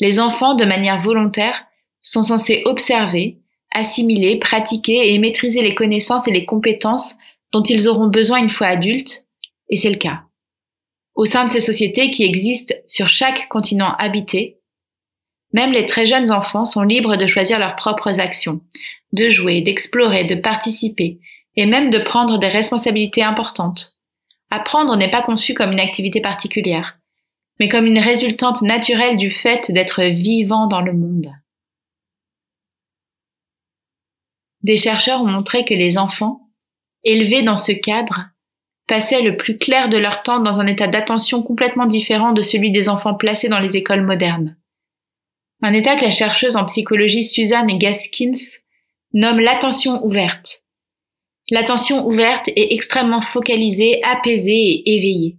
Les 0.00 0.20
enfants, 0.20 0.54
de 0.54 0.64
manière 0.64 1.00
volontaire, 1.00 1.66
sont 2.02 2.22
censés 2.22 2.62
observer, 2.64 3.40
assimiler, 3.72 4.38
pratiquer 4.38 5.12
et 5.12 5.18
maîtriser 5.18 5.62
les 5.62 5.74
connaissances 5.74 6.26
et 6.26 6.32
les 6.32 6.46
compétences 6.46 7.16
dont 7.52 7.62
ils 7.62 7.88
auront 7.88 8.08
besoin 8.08 8.38
une 8.38 8.48
fois 8.48 8.68
adultes, 8.68 9.26
et 9.68 9.76
c'est 9.76 9.90
le 9.90 9.96
cas. 9.96 10.22
Au 11.14 11.24
sein 11.24 11.44
de 11.44 11.50
ces 11.50 11.60
sociétés 11.60 12.10
qui 12.10 12.24
existent 12.24 12.74
sur 12.86 13.08
chaque 13.08 13.48
continent 13.48 13.94
habité, 13.98 14.59
même 15.52 15.72
les 15.72 15.86
très 15.86 16.06
jeunes 16.06 16.30
enfants 16.30 16.64
sont 16.64 16.82
libres 16.82 17.16
de 17.16 17.26
choisir 17.26 17.58
leurs 17.58 17.76
propres 17.76 18.20
actions, 18.20 18.60
de 19.12 19.28
jouer, 19.28 19.62
d'explorer, 19.62 20.24
de 20.24 20.36
participer, 20.36 21.18
et 21.56 21.66
même 21.66 21.90
de 21.90 21.98
prendre 21.98 22.38
des 22.38 22.48
responsabilités 22.48 23.22
importantes. 23.22 23.96
Apprendre 24.50 24.96
n'est 24.96 25.10
pas 25.10 25.22
conçu 25.22 25.54
comme 25.54 25.72
une 25.72 25.80
activité 25.80 26.20
particulière, 26.20 26.98
mais 27.58 27.68
comme 27.68 27.86
une 27.86 27.98
résultante 27.98 28.62
naturelle 28.62 29.16
du 29.16 29.30
fait 29.30 29.70
d'être 29.70 30.02
vivant 30.02 30.66
dans 30.66 30.80
le 30.80 30.92
monde. 30.92 31.32
Des 34.62 34.76
chercheurs 34.76 35.22
ont 35.22 35.26
montré 35.26 35.64
que 35.64 35.74
les 35.74 35.98
enfants, 35.98 36.48
élevés 37.02 37.42
dans 37.42 37.56
ce 37.56 37.72
cadre, 37.72 38.26
passaient 38.86 39.22
le 39.22 39.36
plus 39.36 39.56
clair 39.56 39.88
de 39.88 39.96
leur 39.96 40.22
temps 40.22 40.40
dans 40.40 40.58
un 40.58 40.66
état 40.66 40.88
d'attention 40.88 41.42
complètement 41.42 41.86
différent 41.86 42.32
de 42.32 42.42
celui 42.42 42.70
des 42.70 42.88
enfants 42.88 43.14
placés 43.14 43.48
dans 43.48 43.60
les 43.60 43.76
écoles 43.76 44.04
modernes 44.04 44.56
un 45.62 45.72
état 45.72 45.96
que 45.96 46.04
la 46.04 46.10
chercheuse 46.10 46.56
en 46.56 46.64
psychologie 46.64 47.22
Suzanne 47.22 47.78
Gaskins 47.78 48.58
nomme 49.12 49.40
l'attention 49.40 50.04
ouverte. 50.04 50.62
L'attention 51.50 52.06
ouverte 52.06 52.48
est 52.48 52.72
extrêmement 52.72 53.20
focalisée, 53.20 54.00
apaisée 54.04 54.52
et 54.52 54.94
éveillée. 54.96 55.38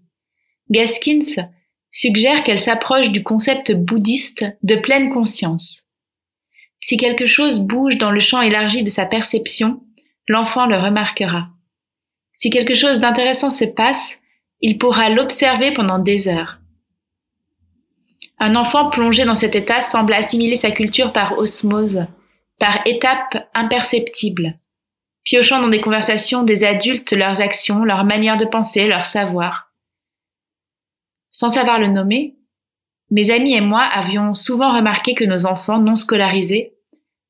Gaskins 0.70 1.48
suggère 1.92 2.44
qu'elle 2.44 2.60
s'approche 2.60 3.12
du 3.12 3.24
concept 3.24 3.72
bouddhiste 3.74 4.46
de 4.64 4.76
pleine 4.76 5.12
conscience. 5.12 5.84
Si 6.82 6.98
quelque 6.98 7.26
chose 7.26 7.60
bouge 7.62 7.98
dans 7.98 8.12
le 8.12 8.20
champ 8.20 8.42
élargi 8.42 8.84
de 8.84 8.90
sa 8.90 9.06
perception, 9.06 9.82
l'enfant 10.28 10.66
le 10.66 10.78
remarquera. 10.78 11.50
Si 12.34 12.50
quelque 12.50 12.74
chose 12.74 13.00
d'intéressant 13.00 13.50
se 13.50 13.66
passe, 13.66 14.20
il 14.62 14.78
pourra 14.78 15.10
l'observer 15.10 15.74
pendant 15.74 16.00
des 16.00 16.28
heures. 16.28 16.61
Un 18.44 18.56
enfant 18.56 18.90
plongé 18.90 19.24
dans 19.24 19.36
cet 19.36 19.56
état 19.56 19.84
semble 19.84 20.14
assimiler 20.14 20.56
sa 20.56 20.72
culture 20.72 21.14
par 21.14 21.38
osmose, 21.38 22.08
par 22.58 22.80
étapes 22.88 23.48
imperceptibles, 23.54 24.58
piochant 25.24 25.62
dans 25.62 25.68
des 25.68 25.80
conversations 25.80 26.42
des 26.42 26.64
adultes 26.64 27.12
leurs 27.12 27.40
actions, 27.40 27.84
leur 27.84 28.04
manière 28.04 28.38
de 28.38 28.46
penser, 28.46 28.88
leur 28.88 29.06
savoir. 29.06 29.72
Sans 31.30 31.50
savoir 31.50 31.78
le 31.78 31.86
nommer, 31.86 32.36
mes 33.12 33.30
amis 33.30 33.54
et 33.54 33.62
moi 33.62 33.84
avions 33.84 34.34
souvent 34.34 34.76
remarqué 34.76 35.14
que 35.14 35.24
nos 35.24 35.46
enfants 35.46 35.80
non 35.80 35.96
scolarisés 35.96 36.74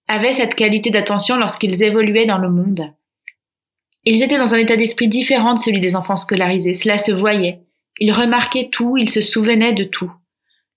avaient 0.07 0.31
cette 0.31 0.55
qualité 0.55 0.91
d'attention 0.91 1.35
lorsqu'ils 1.35 1.83
évoluaient 1.83 2.25
dans 2.25 2.37
le 2.37 2.49
monde. 2.49 2.89
Ils 4.05 4.23
étaient 4.23 4.37
dans 4.37 4.55
un 4.55 4.59
état 4.59 4.77
d'esprit 4.77 5.09
différent 5.09 5.55
de 5.55 5.59
celui 5.59 5.81
des 5.81 5.97
enfants 5.97 6.15
scolarisés, 6.15 6.73
cela 6.73 6.97
se 6.97 7.11
voyait. 7.11 7.59
Ils 7.99 8.13
remarquaient 8.13 8.69
tout, 8.71 8.95
ils 8.95 9.09
se 9.09 9.21
souvenaient 9.21 9.73
de 9.73 9.83
tout. 9.83 10.13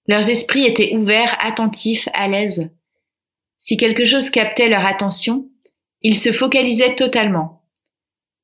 Leurs 0.07 0.29
esprits 0.29 0.65
étaient 0.65 0.95
ouverts, 0.95 1.37
attentifs, 1.41 2.09
à 2.13 2.29
l'aise. 2.29 2.71
Si 3.59 3.77
quelque 3.77 4.05
chose 4.05 4.31
captait 4.31 4.69
leur 4.69 4.85
attention, 4.85 5.49
ils 6.03 6.17
se 6.17 6.33
focalisaient 6.33 6.95
totalement. 6.95 7.63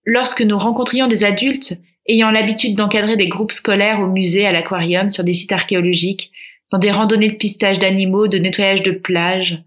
Lorsque 0.05 0.41
nous 0.41 0.59
rencontrions 0.59 1.07
des 1.07 1.25
adultes 1.25 1.75
ayant 2.09 2.31
l'habitude 2.31 2.77
d'encadrer 2.77 3.17
des 3.17 3.29
groupes 3.29 3.53
scolaires 3.53 4.01
au 4.01 4.07
musée, 4.07 4.47
à 4.47 4.53
l'aquarium, 4.53 5.11
sur 5.11 5.23
des 5.23 5.35
sites 5.35 5.53
archéologiques, 5.53 6.33
dans 6.73 6.79
des 6.79 6.91
randonnées 6.91 7.29
de 7.29 7.37
pistage 7.37 7.79
d'animaux, 7.79 8.29
de 8.29 8.39
nettoyage 8.39 8.83
de 8.83 8.93
plages, 8.93 9.63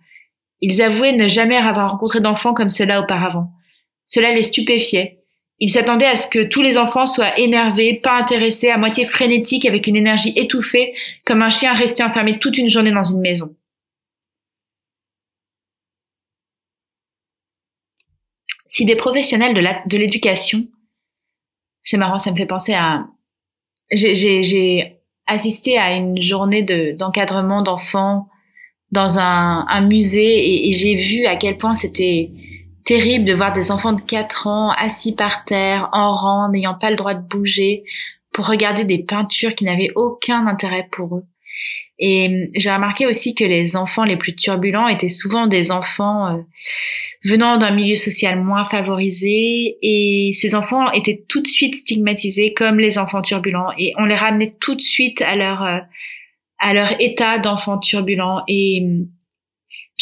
ils 0.61 0.81
avouaient 0.81 1.13
ne 1.13 1.27
jamais 1.27 1.57
avoir 1.57 1.91
rencontré 1.91 2.21
d'enfants 2.21 2.53
comme 2.53 2.69
cela 2.69 3.01
auparavant. 3.01 3.51
Cela 4.07 4.33
les 4.33 4.41
stupéfiait, 4.41 5.22
il 5.63 5.69
s'attendait 5.69 6.07
à 6.07 6.17
ce 6.17 6.27
que 6.27 6.43
tous 6.43 6.61
les 6.61 6.77
enfants 6.77 7.05
soient 7.05 7.39
énervés, 7.39 7.93
pas 7.93 8.19
intéressés, 8.19 8.69
à 8.69 8.77
moitié 8.77 9.05
frénétiques, 9.05 9.65
avec 9.65 9.87
une 9.87 9.95
énergie 9.95 10.33
étouffée, 10.35 10.93
comme 11.25 11.41
un 11.41 11.49
chien 11.49 11.71
resté 11.71 12.03
enfermé 12.03 12.37
toute 12.37 12.57
une 12.57 12.67
journée 12.67 12.91
dans 12.91 13.03
une 13.03 13.21
maison. 13.21 13.55
Si 18.67 18.83
des 18.83 18.97
professionnels 18.97 19.53
de 19.53 19.97
l'éducation 19.97 20.67
c'est 21.81 21.95
marrant, 21.95 22.19
ça 22.19 22.31
me 22.31 22.35
fait 22.35 22.45
penser 22.45 22.73
à. 22.73 23.07
J'ai 23.89 24.97
assisté 25.27 25.77
à 25.77 25.95
une 25.95 26.21
journée 26.21 26.63
d'encadrement 26.93 27.61
d'enfants 27.61 28.27
dans 28.91 29.17
un, 29.17 29.81
musée 29.81 30.67
et 30.67 30.73
j'ai 30.73 30.95
vu 30.95 31.25
à 31.25 31.37
quel 31.37 31.57
point 31.57 31.73
c'était 31.73 32.31
terrible 32.83 33.25
de 33.25 33.33
voir 33.33 33.53
des 33.53 33.71
enfants 33.71 33.93
de 33.93 34.01
4 34.01 34.47
ans 34.47 34.71
assis 34.71 35.15
par 35.15 35.45
terre, 35.45 35.89
en 35.93 36.15
rang, 36.15 36.49
n'ayant 36.49 36.75
pas 36.75 36.89
le 36.89 36.95
droit 36.95 37.13
de 37.13 37.27
bouger, 37.27 37.83
pour 38.33 38.47
regarder 38.47 38.83
des 38.83 39.03
peintures 39.03 39.55
qui 39.55 39.65
n'avaient 39.65 39.91
aucun 39.95 40.47
intérêt 40.47 40.87
pour 40.91 41.17
eux. 41.17 41.23
Et 41.99 42.27
hum, 42.27 42.49
j'ai 42.55 42.71
remarqué 42.71 43.05
aussi 43.05 43.35
que 43.35 43.43
les 43.43 43.75
enfants 43.75 44.03
les 44.03 44.17
plus 44.17 44.35
turbulents 44.35 44.87
étaient 44.87 45.07
souvent 45.07 45.47
des 45.47 45.71
enfants 45.71 46.27
euh, 46.27 46.41
venant 47.23 47.57
d'un 47.57 47.71
milieu 47.71 47.95
social 47.95 48.41
moins 48.41 48.65
favorisé 48.65 49.77
et 49.81 50.31
ces 50.33 50.55
enfants 50.55 50.91
étaient 50.91 51.23
tout 51.29 51.41
de 51.41 51.47
suite 51.47 51.75
stigmatisés 51.75 52.53
comme 52.53 52.79
les 52.79 52.97
enfants 52.97 53.21
turbulents 53.21 53.69
et 53.77 53.93
on 53.97 54.05
les 54.05 54.15
ramenait 54.15 54.55
tout 54.59 54.75
de 54.75 54.81
suite 54.81 55.21
à 55.21 55.35
leur 55.35 55.63
euh, 55.63 55.79
à 56.59 56.73
leur 56.73 56.99
état 57.01 57.39
d'enfant 57.39 57.77
turbulent 57.77 58.41
et 58.47 58.81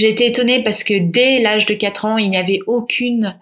j'ai 0.01 0.09
été 0.09 0.25
étonnée 0.25 0.63
parce 0.63 0.83
que 0.83 0.97
dès 0.97 1.39
l'âge 1.39 1.67
de 1.67 1.75
4 1.75 2.05
ans, 2.05 2.17
il 2.17 2.31
n'y 2.31 2.37
avait 2.37 2.61
aucune 2.65 3.39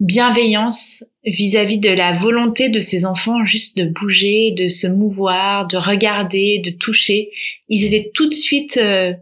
bienveillance 0.00 1.04
vis-à-vis 1.24 1.78
de 1.78 1.90
la 1.90 2.12
volonté 2.12 2.68
de 2.68 2.80
ces 2.80 3.04
enfants 3.04 3.44
juste 3.44 3.76
de 3.76 3.84
bouger, 3.84 4.50
de 4.50 4.66
se 4.66 4.88
mouvoir, 4.88 5.68
de 5.68 5.76
regarder, 5.76 6.60
de 6.64 6.70
toucher. 6.70 7.30
Ils 7.68 7.84
étaient 7.84 8.10
tout 8.12 8.28
de 8.28 8.34
suite 8.34 8.76
euh, 8.76 9.14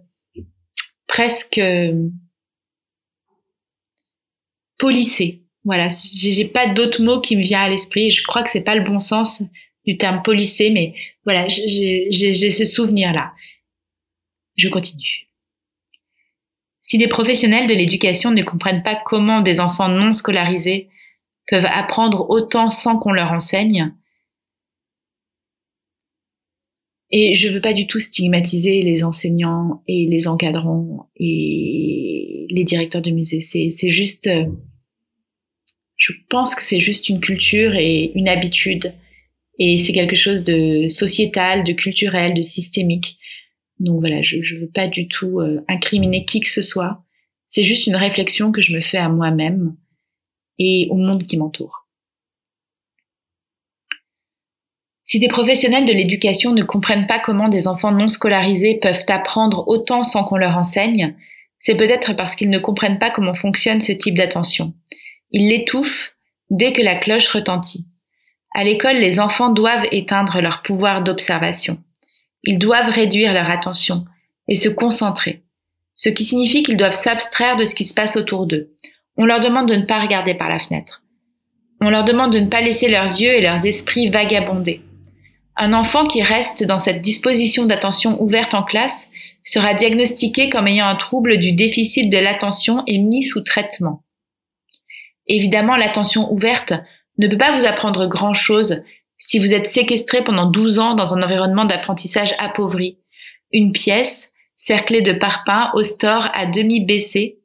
presque 1.07 1.59
euh, 1.59 2.09
polissés. 4.79 5.43
Voilà, 5.63 5.89
j'ai 5.91 6.47
pas 6.47 6.69
d'autres 6.69 7.03
mots 7.03 7.21
qui 7.21 7.37
me 7.37 7.43
viennent 7.43 7.61
à 7.61 7.69
l'esprit. 7.69 8.11
Je 8.11 8.23
crois 8.23 8.43
que 8.43 8.49
c'est 8.49 8.63
pas 8.63 8.77
le 8.77 8.85
bon 8.85 8.99
sens 8.99 9.43
du 9.87 9.99
terme 9.99 10.23
polissé, 10.23 10.71
mais 10.71 10.95
voilà, 11.27 11.49
j'ai 11.49 12.51
ce 12.51 12.65
souvenir-là. 12.65 13.35
Je 14.57 14.71
continue. 14.71 15.26
Si 16.97 16.99
des 16.99 17.09
professionnels 17.09 17.67
de 17.67 17.75
l'éducation 17.75 18.31
ne 18.31 18.43
comprennent 18.43 18.83
pas 18.83 18.99
comment 19.05 19.43
des 19.43 19.61
enfants 19.61 19.91
non 19.91 20.15
scolarisés 20.15 20.89
peuvent 21.47 21.69
apprendre 21.71 22.31
autant 22.31 22.71
sans 22.71 22.99
qu'on 22.99 23.13
leur 23.13 23.33
enseigne, 23.33 23.93
et 27.11 27.35
je 27.35 27.51
veux 27.51 27.61
pas 27.61 27.75
du 27.75 27.87
tout 27.87 28.01
stigmatiser 28.01 28.81
les 28.81 29.05
enseignants 29.05 29.83
et 29.87 30.07
les 30.07 30.27
encadrants 30.27 31.11
et 31.17 32.47
les 32.49 32.65
directeurs 32.65 33.03
de 33.03 33.11
musées. 33.11 33.43
C'est 33.43 33.91
juste, 33.91 34.29
euh, 34.29 34.47
je 35.97 36.15
pense 36.31 36.55
que 36.55 36.63
c'est 36.63 36.81
juste 36.81 37.11
une 37.11 37.21
culture 37.21 37.75
et 37.75 38.11
une 38.15 38.31
habitude. 38.31 38.95
Et 39.59 39.77
c'est 39.77 39.93
quelque 39.93 40.17
chose 40.17 40.45
de 40.45 40.89
sociétal, 40.89 41.63
de 41.63 41.75
culturel, 41.75 42.33
de 42.33 42.41
systémique. 42.41 43.19
Donc 43.79 44.01
voilà, 44.01 44.23
je 44.23 44.37
ne 44.37 44.61
veux 44.61 44.69
pas 44.69 44.89
du 44.89 45.09
tout 45.09 45.41
euh, 45.41 45.65
incriminer 45.69 46.25
qui 46.25 46.41
que 46.41 46.49
ce 46.49 46.63
soit. 46.63 47.03
C'est 47.49 47.65
juste 47.65 47.87
une 47.87 47.97
réflexion 47.97 48.53
que 48.53 48.61
je 48.61 48.75
me 48.75 48.81
fais 48.81 48.99
à 48.99 49.09
moi-même 49.09 49.77
et 50.59 50.89
au 50.91 50.97
monde 50.97 51.25
qui 51.25 51.37
m'entoure. 51.37 51.87
Si 55.05 55.21
des 55.21 55.29
professionnels 55.29 55.87
de 55.87 55.93
l'éducation 55.93 56.53
ne 56.53 56.65
comprennent 56.65 57.07
pas 57.07 57.21
comment 57.21 57.49
des 57.49 57.69
enfants 57.69 57.93
non 57.93 58.09
scolarisés 58.09 58.81
peuvent 58.83 59.05
apprendre 59.07 59.69
autant 59.69 60.03
sans 60.03 60.25
qu'on 60.25 60.37
leur 60.37 60.57
enseigne, 60.57 61.15
c'est 61.61 61.77
peut-être 61.77 62.13
parce 62.15 62.35
qu'ils 62.35 62.51
ne 62.51 62.59
comprennent 62.59 62.99
pas 62.99 63.11
comment 63.11 63.35
fonctionne 63.35 63.81
ce 63.81 63.93
type 63.93 64.17
d'attention. 64.17 64.75
Ils 65.31 65.49
l'étouffent 65.49 66.17
dès 66.51 66.73
que 66.73 66.83
la 66.83 66.97
cloche 66.97 67.29
retentit. 67.29 67.87
À 68.53 68.65
l'école, 68.65 68.97
les 68.97 69.21
enfants 69.21 69.51
doivent 69.51 69.87
éteindre 69.93 70.41
leur 70.41 70.63
pouvoir 70.63 71.03
d'observation. 71.03 71.79
Ils 72.47 72.59
doivent 72.59 72.91
réduire 72.91 73.33
leur 73.33 73.51
attention 73.51 74.05
et 74.49 74.55
se 74.55 74.69
concentrer, 74.69 75.43
ce 75.97 76.09
qui 76.09 76.25
signifie 76.25 76.63
qu'ils 76.63 76.77
doivent 76.77 76.95
s'abstraire 76.95 77.57
de 77.57 77.65
ce 77.65 77.75
qui 77.75 77.85
se 77.85 77.95
passe 77.95 78.17
autour 78.17 78.47
d'eux. 78.47 78.73
On 79.17 79.25
leur 79.25 79.41
demande 79.41 79.69
de 79.69 79.75
ne 79.75 79.85
pas 79.85 80.01
regarder 80.01 80.35
par 80.35 80.49
la 80.49 80.59
fenêtre. 80.59 81.03
On 81.81 81.91
leur 81.91 82.05
demande 82.05 82.33
de 82.33 82.39
ne 82.39 82.49
pas 82.49 82.61
laisser 82.61 82.89
leurs 82.89 83.21
yeux 83.21 83.35
et 83.35 83.41
leurs 83.41 83.67
esprits 83.67 84.09
vagabonder. 84.09 84.83
Un 85.57 85.73
enfant 85.73 86.05
qui 86.05 86.23
reste 86.23 86.65
dans 86.65 86.79
cette 86.79 87.01
disposition 87.01 87.65
d'attention 87.67 88.23
ouverte 88.23 88.55
en 88.55 88.63
classe 88.63 89.09
sera 89.43 89.75
diagnostiqué 89.75 90.49
comme 90.49 90.67
ayant 90.67 90.87
un 90.87 90.97
trouble 90.97 91.39
du 91.39 91.53
déficit 91.53 92.11
de 92.11 92.19
l'attention 92.19 92.83
et 92.87 92.99
mis 92.99 93.23
sous 93.23 93.43
traitement. 93.43 94.03
Évidemment, 95.27 95.77
l'attention 95.77 96.33
ouverte 96.33 96.75
ne 97.19 97.29
peut 97.29 97.39
pas 97.39 97.59
vous 97.59 97.67
apprendre 97.67 98.07
grand-chose 98.07 98.83
si 99.19 99.39
vous 99.39 99.55
êtes 99.55 99.67
séquestré 99.67 100.23
pendant 100.23 100.47
12 100.47 100.79
ans 100.79 100.95
dans 100.95 101.15
un 101.15 101.23
environnement 101.23 101.65
d'apprentissage 101.65 102.35
appauvri, 102.39 102.99
une 103.53 103.73
pièce 103.73 104.33
cerclée 104.57 105.03
de 105.03 105.13
parpaings 105.13 105.71
au 105.75 105.83
store 105.83 106.29
à 106.35 106.47
demi 106.47 106.85
baissé, 106.85 107.39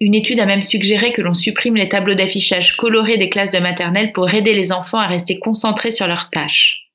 une 0.00 0.14
étude 0.14 0.40
a 0.40 0.46
même 0.46 0.62
suggéré 0.62 1.12
que 1.12 1.22
l'on 1.22 1.34
supprime 1.34 1.76
les 1.76 1.88
tableaux 1.88 2.14
d'affichage 2.14 2.76
colorés 2.76 3.18
des 3.18 3.28
classes 3.28 3.52
de 3.52 3.58
maternelle 3.58 4.12
pour 4.12 4.32
aider 4.32 4.52
les 4.52 4.72
enfants 4.72 4.98
à 4.98 5.06
rester 5.06 5.38
concentrés 5.38 5.92
sur 5.92 6.06
leurs 6.06 6.30
tâches. 6.30 6.90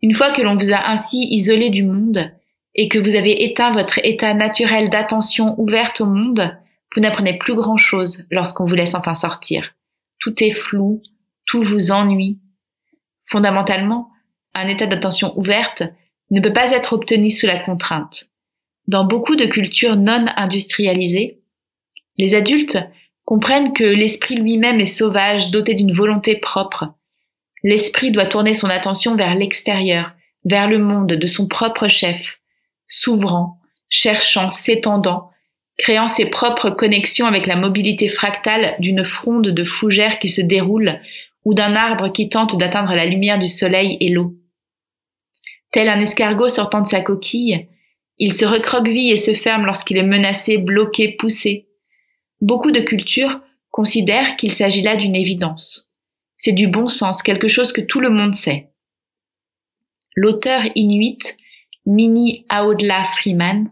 Une 0.00 0.14
fois 0.14 0.32
que 0.32 0.42
l'on 0.42 0.56
vous 0.56 0.72
a 0.72 0.90
ainsi 0.90 1.26
isolé 1.30 1.70
du 1.70 1.84
monde 1.84 2.32
et 2.74 2.88
que 2.88 2.98
vous 2.98 3.16
avez 3.16 3.44
éteint 3.44 3.72
votre 3.72 3.98
état 4.04 4.34
naturel 4.34 4.90
d'attention 4.90 5.54
ouverte 5.58 6.00
au 6.00 6.06
monde, 6.06 6.56
vous 6.94 7.00
n'apprenez 7.00 7.38
plus 7.38 7.54
grand 7.54 7.76
chose 7.76 8.24
lorsqu'on 8.30 8.64
vous 8.64 8.74
laisse 8.74 8.94
enfin 8.94 9.14
sortir. 9.14 9.74
Tout 10.18 10.42
est 10.42 10.50
flou, 10.50 11.02
tout 11.46 11.62
vous 11.62 11.90
ennuie. 11.90 12.38
Fondamentalement, 13.26 14.10
un 14.54 14.68
état 14.68 14.86
d'attention 14.86 15.36
ouverte 15.38 15.82
ne 16.30 16.40
peut 16.40 16.52
pas 16.52 16.72
être 16.72 16.92
obtenu 16.92 17.30
sous 17.30 17.46
la 17.46 17.58
contrainte. 17.58 18.24
Dans 18.88 19.04
beaucoup 19.04 19.36
de 19.36 19.46
cultures 19.46 19.96
non 19.96 20.26
industrialisées, 20.36 21.40
les 22.18 22.34
adultes 22.34 22.78
comprennent 23.24 23.72
que 23.72 23.84
l'esprit 23.84 24.34
lui-même 24.34 24.80
est 24.80 24.86
sauvage, 24.86 25.50
doté 25.50 25.74
d'une 25.74 25.92
volonté 25.92 26.36
propre. 26.36 26.94
L'esprit 27.62 28.10
doit 28.10 28.26
tourner 28.26 28.54
son 28.54 28.68
attention 28.68 29.14
vers 29.14 29.34
l'extérieur, 29.34 30.12
vers 30.44 30.68
le 30.68 30.78
monde 30.78 31.12
de 31.12 31.26
son 31.26 31.46
propre 31.46 31.88
chef, 31.88 32.40
s'ouvrant, 32.88 33.60
cherchant, 33.88 34.50
s'étendant, 34.50 35.30
créant 35.78 36.08
ses 36.08 36.26
propres 36.26 36.70
connexions 36.70 37.26
avec 37.26 37.46
la 37.46 37.56
mobilité 37.56 38.08
fractale 38.08 38.74
d'une 38.80 39.04
fronde 39.04 39.48
de 39.48 39.64
fougères 39.64 40.18
qui 40.18 40.28
se 40.28 40.40
déroule 40.40 41.00
ou 41.44 41.54
d'un 41.54 41.74
arbre 41.74 42.12
qui 42.12 42.28
tente 42.28 42.58
d'atteindre 42.58 42.94
la 42.94 43.06
lumière 43.06 43.38
du 43.38 43.46
soleil 43.46 43.96
et 44.00 44.08
l'eau. 44.08 44.36
Tel 45.72 45.88
un 45.88 46.00
escargot 46.00 46.48
sortant 46.48 46.80
de 46.80 46.86
sa 46.86 47.00
coquille, 47.00 47.68
il 48.18 48.32
se 48.32 48.44
recroqueville 48.44 49.12
et 49.12 49.16
se 49.16 49.34
ferme 49.34 49.66
lorsqu'il 49.66 49.96
est 49.96 50.02
menacé, 50.02 50.58
bloqué, 50.58 51.16
poussé. 51.16 51.68
Beaucoup 52.40 52.70
de 52.70 52.80
cultures 52.80 53.40
considèrent 53.70 54.36
qu'il 54.36 54.52
s'agit 54.52 54.82
là 54.82 54.96
d'une 54.96 55.16
évidence. 55.16 55.90
C'est 56.36 56.52
du 56.52 56.68
bon 56.68 56.86
sens, 56.86 57.22
quelque 57.22 57.48
chose 57.48 57.72
que 57.72 57.80
tout 57.80 58.00
le 58.00 58.10
monde 58.10 58.34
sait. 58.34 58.70
L'auteur 60.14 60.62
inuit 60.74 61.36
Minnie 61.86 62.44
Audla 62.50 63.04
Freeman 63.04 63.70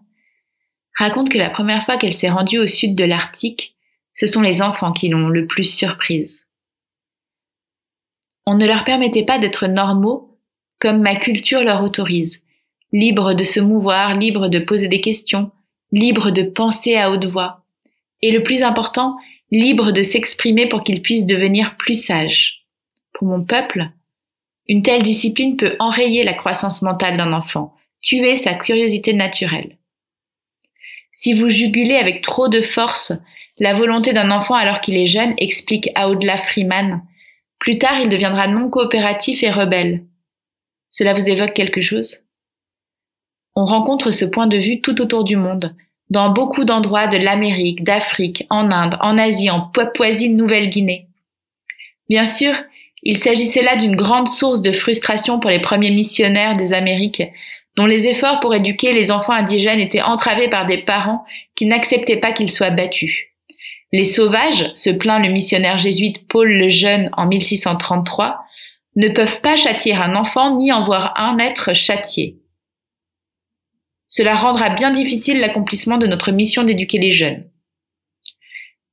raconte 0.98 1.28
que 1.28 1.38
la 1.38 1.50
première 1.50 1.84
fois 1.84 1.96
qu'elle 1.96 2.12
s'est 2.12 2.30
rendue 2.30 2.58
au 2.58 2.66
sud 2.66 2.94
de 2.94 3.04
l'Arctique, 3.04 3.76
ce 4.14 4.26
sont 4.26 4.40
les 4.40 4.62
enfants 4.62 4.92
qui 4.92 5.08
l'ont 5.08 5.28
le 5.28 5.46
plus 5.46 5.64
surprise. 5.64 6.46
On 8.50 8.56
ne 8.56 8.66
leur 8.66 8.82
permettait 8.82 9.24
pas 9.24 9.38
d'être 9.38 9.68
normaux 9.68 10.36
comme 10.80 11.02
ma 11.02 11.14
culture 11.14 11.62
leur 11.62 11.84
autorise, 11.84 12.42
libres 12.92 13.32
de 13.32 13.44
se 13.44 13.60
mouvoir, 13.60 14.16
libres 14.16 14.48
de 14.48 14.58
poser 14.58 14.88
des 14.88 15.00
questions, 15.00 15.52
libres 15.92 16.32
de 16.32 16.42
penser 16.42 16.96
à 16.96 17.12
haute 17.12 17.26
voix, 17.26 17.62
et 18.22 18.32
le 18.32 18.42
plus 18.42 18.64
important, 18.64 19.16
libres 19.52 19.92
de 19.92 20.02
s'exprimer 20.02 20.68
pour 20.68 20.82
qu'ils 20.82 21.00
puissent 21.00 21.26
devenir 21.26 21.76
plus 21.76 21.94
sages. 21.94 22.64
Pour 23.12 23.28
mon 23.28 23.44
peuple, 23.44 23.88
une 24.66 24.82
telle 24.82 25.04
discipline 25.04 25.56
peut 25.56 25.76
enrayer 25.78 26.24
la 26.24 26.34
croissance 26.34 26.82
mentale 26.82 27.18
d'un 27.18 27.32
enfant, 27.32 27.76
tuer 28.02 28.34
sa 28.34 28.54
curiosité 28.54 29.12
naturelle. 29.12 29.78
Si 31.12 31.34
vous 31.34 31.50
jugulez 31.50 31.94
avec 31.94 32.20
trop 32.20 32.48
de 32.48 32.62
force 32.62 33.12
la 33.60 33.74
volonté 33.74 34.12
d'un 34.12 34.32
enfant 34.32 34.56
alors 34.56 34.80
qu'il 34.80 34.96
est 34.96 35.06
jeune, 35.06 35.34
explique 35.38 35.90
Audla 35.96 36.36
Freeman, 36.36 37.04
plus 37.60 37.78
tard, 37.78 38.00
il 38.00 38.08
deviendra 38.08 38.48
non 38.48 38.68
coopératif 38.68 39.42
et 39.42 39.50
rebelle. 39.50 40.04
Cela 40.90 41.12
vous 41.12 41.28
évoque 41.28 41.52
quelque 41.52 41.82
chose? 41.82 42.18
On 43.54 43.64
rencontre 43.64 44.10
ce 44.10 44.24
point 44.24 44.46
de 44.46 44.56
vue 44.56 44.80
tout 44.80 45.00
autour 45.00 45.24
du 45.24 45.36
monde, 45.36 45.76
dans 46.08 46.30
beaucoup 46.30 46.64
d'endroits 46.64 47.06
de 47.06 47.18
l'Amérique, 47.18 47.84
d'Afrique, 47.84 48.46
en 48.48 48.70
Inde, 48.70 48.96
en 49.00 49.18
Asie, 49.18 49.50
en 49.50 49.60
Papouasie-Nouvelle-Guinée. 49.60 51.06
Bien 52.08 52.24
sûr, 52.24 52.54
il 53.02 53.18
s'agissait 53.18 53.62
là 53.62 53.76
d'une 53.76 53.94
grande 53.94 54.28
source 54.28 54.62
de 54.62 54.72
frustration 54.72 55.38
pour 55.38 55.50
les 55.50 55.60
premiers 55.60 55.92
missionnaires 55.92 56.56
des 56.56 56.72
Amériques, 56.72 57.22
dont 57.76 57.86
les 57.86 58.08
efforts 58.08 58.40
pour 58.40 58.54
éduquer 58.54 58.92
les 58.92 59.10
enfants 59.10 59.32
indigènes 59.32 59.80
étaient 59.80 60.02
entravés 60.02 60.48
par 60.48 60.66
des 60.66 60.78
parents 60.78 61.24
qui 61.54 61.66
n'acceptaient 61.66 62.18
pas 62.18 62.32
qu'ils 62.32 62.50
soient 62.50 62.70
battus. 62.70 63.29
Les 63.92 64.04
sauvages, 64.04 64.70
se 64.74 64.90
plaint 64.90 65.24
le 65.24 65.32
missionnaire 65.32 65.78
jésuite 65.78 66.28
Paul 66.28 66.48
le 66.48 66.68
Jeune 66.68 67.10
en 67.16 67.26
1633, 67.26 68.44
ne 68.96 69.08
peuvent 69.08 69.40
pas 69.40 69.56
châtier 69.56 69.94
un 69.94 70.14
enfant 70.14 70.56
ni 70.56 70.72
en 70.72 70.82
voir 70.82 71.14
un 71.16 71.38
être 71.38 71.74
châtié. 71.74 72.38
Cela 74.08 74.34
rendra 74.34 74.70
bien 74.70 74.90
difficile 74.90 75.38
l'accomplissement 75.38 75.98
de 75.98 76.06
notre 76.06 76.32
mission 76.32 76.64
d'éduquer 76.64 76.98
les 76.98 77.12
jeunes. 77.12 77.48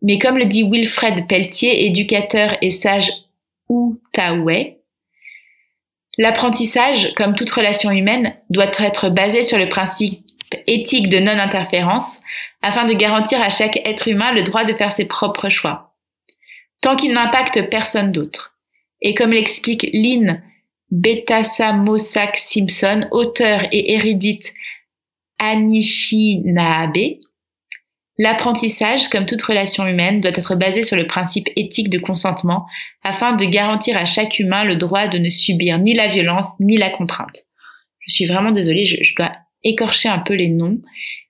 Mais 0.02 0.20
comme 0.20 0.38
le 0.38 0.46
dit 0.46 0.64
Wilfred 0.64 1.28
Pelletier, 1.28 1.88
éducateur 1.88 2.56
et 2.62 2.70
sage 2.70 3.12
Outaouais, 3.68 4.80
l'apprentissage, 6.18 7.14
comme 7.16 7.36
toute 7.36 7.50
relation 7.50 7.92
humaine, 7.92 8.36
doit 8.50 8.72
être 8.80 9.10
basé 9.10 9.42
sur 9.42 9.58
le 9.58 9.70
principe 9.70 10.27
éthique 10.68 11.10
de 11.10 11.20
non-interférence 11.20 12.20
afin 12.62 12.86
de 12.86 12.94
garantir 12.94 13.42
à 13.42 13.50
chaque 13.50 13.80
être 13.86 14.08
humain 14.08 14.32
le 14.34 14.44
droit 14.44 14.66
de 14.66 14.74
faire 14.74 14.92
ses 14.92 15.06
propres 15.06 15.50
choix, 15.50 15.96
tant 16.82 16.96
qu'il 16.96 17.14
n'impacte 17.14 17.70
personne 17.70 18.12
d'autre. 18.12 18.56
Et 19.02 19.14
comme 19.14 19.32
l'explique 19.32 19.88
Lynn 19.94 20.42
Betassa-Mossack 20.92 22.38
Simpson, 22.38 23.08
auteur 23.12 23.68
et 23.72 23.94
érudite 23.94 24.54
Anishinaabe, 25.40 27.20
l'apprentissage, 28.18 29.10
comme 29.10 29.26
toute 29.26 29.42
relation 29.42 29.86
humaine, 29.86 30.22
doit 30.22 30.32
être 30.32 30.56
basé 30.56 30.84
sur 30.84 30.96
le 30.96 31.06
principe 31.06 31.50
éthique 31.56 31.90
de 31.90 32.00
consentement 32.00 32.66
afin 33.04 33.34
de 33.36 33.46
garantir 33.46 33.98
à 33.98 34.06
chaque 34.06 34.40
humain 34.40 34.64
le 34.64 34.76
droit 34.76 35.08
de 35.08 35.20
ne 35.20 35.30
subir 35.30 35.78
ni 35.78 35.94
la 35.94 36.08
violence 36.08 36.48
ni 36.60 36.78
la 36.78 36.90
contrainte. 36.90 37.44
Je 38.00 38.14
suis 38.14 38.26
vraiment 38.26 38.52
désolée, 38.52 38.86
je, 38.86 39.14
dois 39.16 39.34
écorcher 39.64 40.10
un 40.10 40.20
peu 40.20 40.34
les 40.34 40.50
noms, 40.50 40.80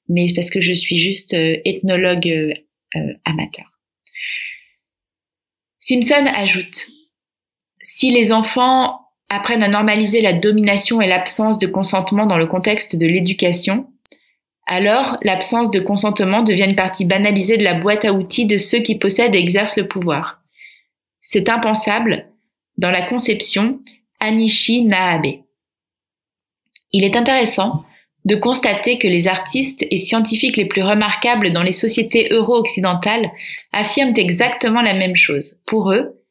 mais 0.10 0.28
c'est 0.28 0.34
parce 0.34 0.50
que 0.50 0.62
je 0.62 0.74
suis 0.74 0.98
juste 0.98 1.34
euh, 1.34 1.58
ethnologue 1.66 2.28
euh, 2.28 2.54
euh, 2.96 3.13
amateur. 3.26 3.66
Simpson 5.80 6.26
ajoute 6.36 6.88
si 7.82 8.12
les 8.12 8.34
enfants 8.34 9.00
apprennent 9.30 9.63
à 9.63 9.68
normaliser 9.68 10.22
la 10.22 10.34
domination 10.34 11.02
et 11.02 11.08
l'absence 11.08 11.60
de 11.60 11.68
consentement 11.68 12.26
dans 12.26 12.38
le 12.38 12.48
contexte 12.48 12.96
de 12.96 13.08
l'éducation, 13.08 13.88
alors 14.66 15.18
l'absence 15.24 15.72
de 15.72 15.80
consentement 15.80 16.44
devient 16.44 16.66
une 16.66 16.76
partie 16.76 17.06
banalisée 17.06 17.58
de 17.58 17.63
la 17.63 17.76
boîte 17.76 18.06
à 18.06 18.13
outils 18.13 18.46
de 18.46 18.58
ceux 18.58 18.80
qui 18.80 18.98
possèdent 18.98 19.36
et 19.36 19.40
exercent 19.40 19.78
le 19.78 19.88
pouvoir. 19.88 20.42
C'est 21.22 21.50
impensable 21.50 22.28
dans 22.78 22.92
la 22.92 23.02
conception 23.02 23.80
Anishi 24.20 24.84
Naabe. 24.84 25.40
Il 26.92 27.04
est 27.04 27.16
intéressant 27.16 27.86
de 28.28 28.36
constater 28.36 28.98
que 28.98 29.08
les 29.08 29.30
artistes 29.30 29.88
et 29.90 29.96
scientifiques 29.96 30.58
les 30.58 30.66
plus 30.66 30.84
remarquables 30.84 31.54
dans 31.54 31.63
les 31.63 31.72
sociétés 31.72 32.28
euro-occidentales 32.32 33.32
affirment 33.72 34.18
exactement 34.18 34.82
la 34.82 34.94
même 34.94 35.16
chose. 35.16 35.56
Pour 35.66 35.94
eux, 35.94 36.22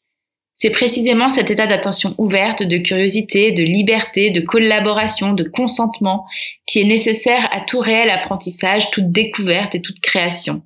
c'est 0.53 0.71
précisément 0.71 1.31
cet 1.31 1.51
état 1.51 1.67
d'attention 1.67 2.15
ouverte, 2.19 2.63
de 2.63 2.77
curiosité, 2.77 3.53
de 3.53 3.63
liberté, 3.63 4.31
de 4.31 4.43
collaboration, 4.43 5.33
de 5.33 5.45
consentement 5.45 6.27
qui 6.67 6.81
est 6.81 6.85
nécessaire 6.85 7.49
à 7.51 7.63
tout 7.63 7.81
réel 7.81 8.11
apprentissage, 8.11 8.91
toute 8.91 9.11
découverte 9.11 9.75
et 9.75 9.81
toute 9.81 10.01
création. 10.01 10.63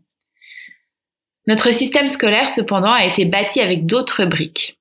Notre 1.47 1.73
système 1.73 2.09
scolaire, 2.09 2.49
cependant, 2.49 2.93
a 2.93 3.07
été 3.07 3.25
bâti 3.25 3.61
avec 3.61 3.87
d'autres 3.87 4.25
briques. 4.25 4.79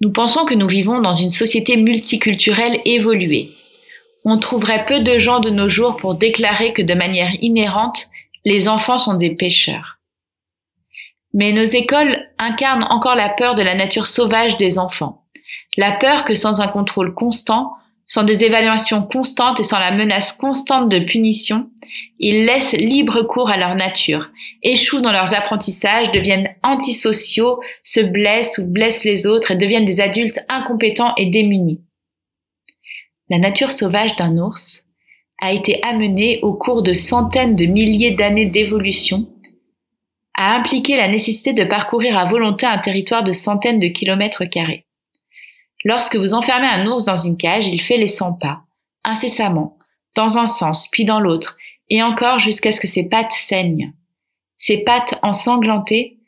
Nous 0.00 0.12
pensons 0.12 0.44
que 0.44 0.54
nous 0.54 0.68
vivons 0.68 1.00
dans 1.00 1.14
une 1.14 1.32
société 1.32 1.76
multiculturelle 1.76 2.80
évoluée. 2.84 3.50
On 4.28 4.38
trouverait 4.38 4.84
peu 4.84 5.04
de 5.04 5.18
gens 5.18 5.38
de 5.38 5.50
nos 5.50 5.68
jours 5.68 5.96
pour 5.96 6.16
déclarer 6.16 6.72
que 6.72 6.82
de 6.82 6.94
manière 6.94 7.30
inhérente, 7.42 8.08
les 8.44 8.68
enfants 8.68 8.98
sont 8.98 9.14
des 9.14 9.30
pêcheurs. 9.30 10.00
Mais 11.32 11.52
nos 11.52 11.64
écoles 11.64 12.18
incarnent 12.36 12.88
encore 12.90 13.14
la 13.14 13.28
peur 13.28 13.54
de 13.54 13.62
la 13.62 13.76
nature 13.76 14.08
sauvage 14.08 14.56
des 14.56 14.80
enfants. 14.80 15.22
La 15.76 15.92
peur 15.92 16.24
que 16.24 16.34
sans 16.34 16.60
un 16.60 16.66
contrôle 16.66 17.14
constant, 17.14 17.74
sans 18.08 18.24
des 18.24 18.42
évaluations 18.42 19.04
constantes 19.04 19.60
et 19.60 19.64
sans 19.64 19.78
la 19.78 19.92
menace 19.92 20.32
constante 20.32 20.88
de 20.88 20.98
punition, 20.98 21.70
ils 22.18 22.46
laissent 22.46 22.72
libre 22.72 23.22
cours 23.22 23.48
à 23.48 23.56
leur 23.56 23.76
nature, 23.76 24.30
échouent 24.64 25.02
dans 25.02 25.12
leurs 25.12 25.34
apprentissages, 25.34 26.10
deviennent 26.10 26.52
antisociaux, 26.64 27.60
se 27.84 28.00
blessent 28.00 28.58
ou 28.58 28.66
blessent 28.66 29.04
les 29.04 29.28
autres 29.28 29.52
et 29.52 29.56
deviennent 29.56 29.84
des 29.84 30.00
adultes 30.00 30.40
incompétents 30.48 31.14
et 31.16 31.26
démunis. 31.26 31.85
La 33.28 33.38
nature 33.38 33.72
sauvage 33.72 34.14
d'un 34.16 34.36
ours 34.38 34.84
a 35.40 35.52
été 35.52 35.82
amenée 35.82 36.38
au 36.42 36.54
cours 36.54 36.82
de 36.82 36.92
centaines 36.92 37.56
de 37.56 37.66
milliers 37.66 38.12
d'années 38.12 38.46
d'évolution 38.46 39.28
a 40.36 40.54
impliqué 40.54 40.96
la 40.96 41.08
nécessité 41.08 41.52
de 41.52 41.64
parcourir 41.64 42.18
à 42.18 42.26
volonté 42.26 42.66
un 42.66 42.78
territoire 42.78 43.24
de 43.24 43.32
centaines 43.32 43.78
de 43.78 43.88
kilomètres 43.88 44.44
carrés. 44.44 44.86
Lorsque 45.84 46.16
vous 46.16 46.34
enfermez 46.34 46.66
un 46.66 46.86
ours 46.86 47.04
dans 47.04 47.16
une 47.16 47.36
cage, 47.36 47.66
il 47.66 47.80
fait 47.80 47.96
les 47.96 48.06
100 48.06 48.34
pas, 48.34 48.64
incessamment, 49.02 49.78
dans 50.14 50.38
un 50.38 50.46
sens, 50.46 50.88
puis 50.88 51.04
dans 51.04 51.20
l'autre, 51.20 51.56
et 51.88 52.02
encore 52.02 52.38
jusqu'à 52.38 52.70
ce 52.70 52.80
que 52.80 52.88
ses 52.88 53.08
pattes 53.08 53.32
saignent. 53.32 53.92
Ses 54.58 54.78
pattes 54.78 55.18
ensanglantées 55.22 56.18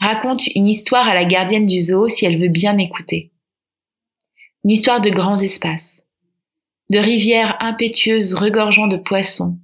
racontent 0.00 0.44
une 0.54 0.68
histoire 0.68 1.08
à 1.08 1.14
la 1.14 1.24
gardienne 1.24 1.66
du 1.66 1.80
zoo 1.80 2.08
si 2.08 2.26
elle 2.26 2.38
veut 2.38 2.48
bien 2.48 2.76
écouter. 2.78 3.32
Une 4.64 4.70
histoire 4.70 5.00
de 5.00 5.10
grands 5.10 5.40
espaces, 5.40 6.05
de 6.90 6.98
rivières 6.98 7.56
impétueuses 7.60 8.34
regorgeant 8.34 8.86
de 8.86 8.96
poissons, 8.96 9.58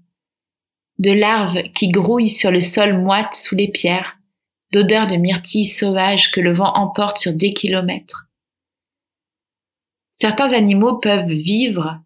de 0.99 1.13
larves 1.13 1.63
qui 1.75 1.89
grouillent 1.89 2.29
sur 2.29 2.51
le 2.51 2.61
sol 2.61 2.99
moite 2.99 3.35
sous 3.35 3.55
les 3.55 3.69
pierres, 3.69 4.19
d'odeurs 4.73 5.07
de 5.07 5.17
myrtilles 5.17 5.65
sauvages 5.65 6.31
que 6.31 6.41
le 6.41 6.53
vent 6.53 6.73
emporte 6.75 7.19
sur 7.19 7.33
des 7.33 7.53
kilomètres. 7.53 8.29
Certains 10.15 10.53
animaux 10.53 10.99
peuvent 10.99 11.31
vivre 11.31 12.01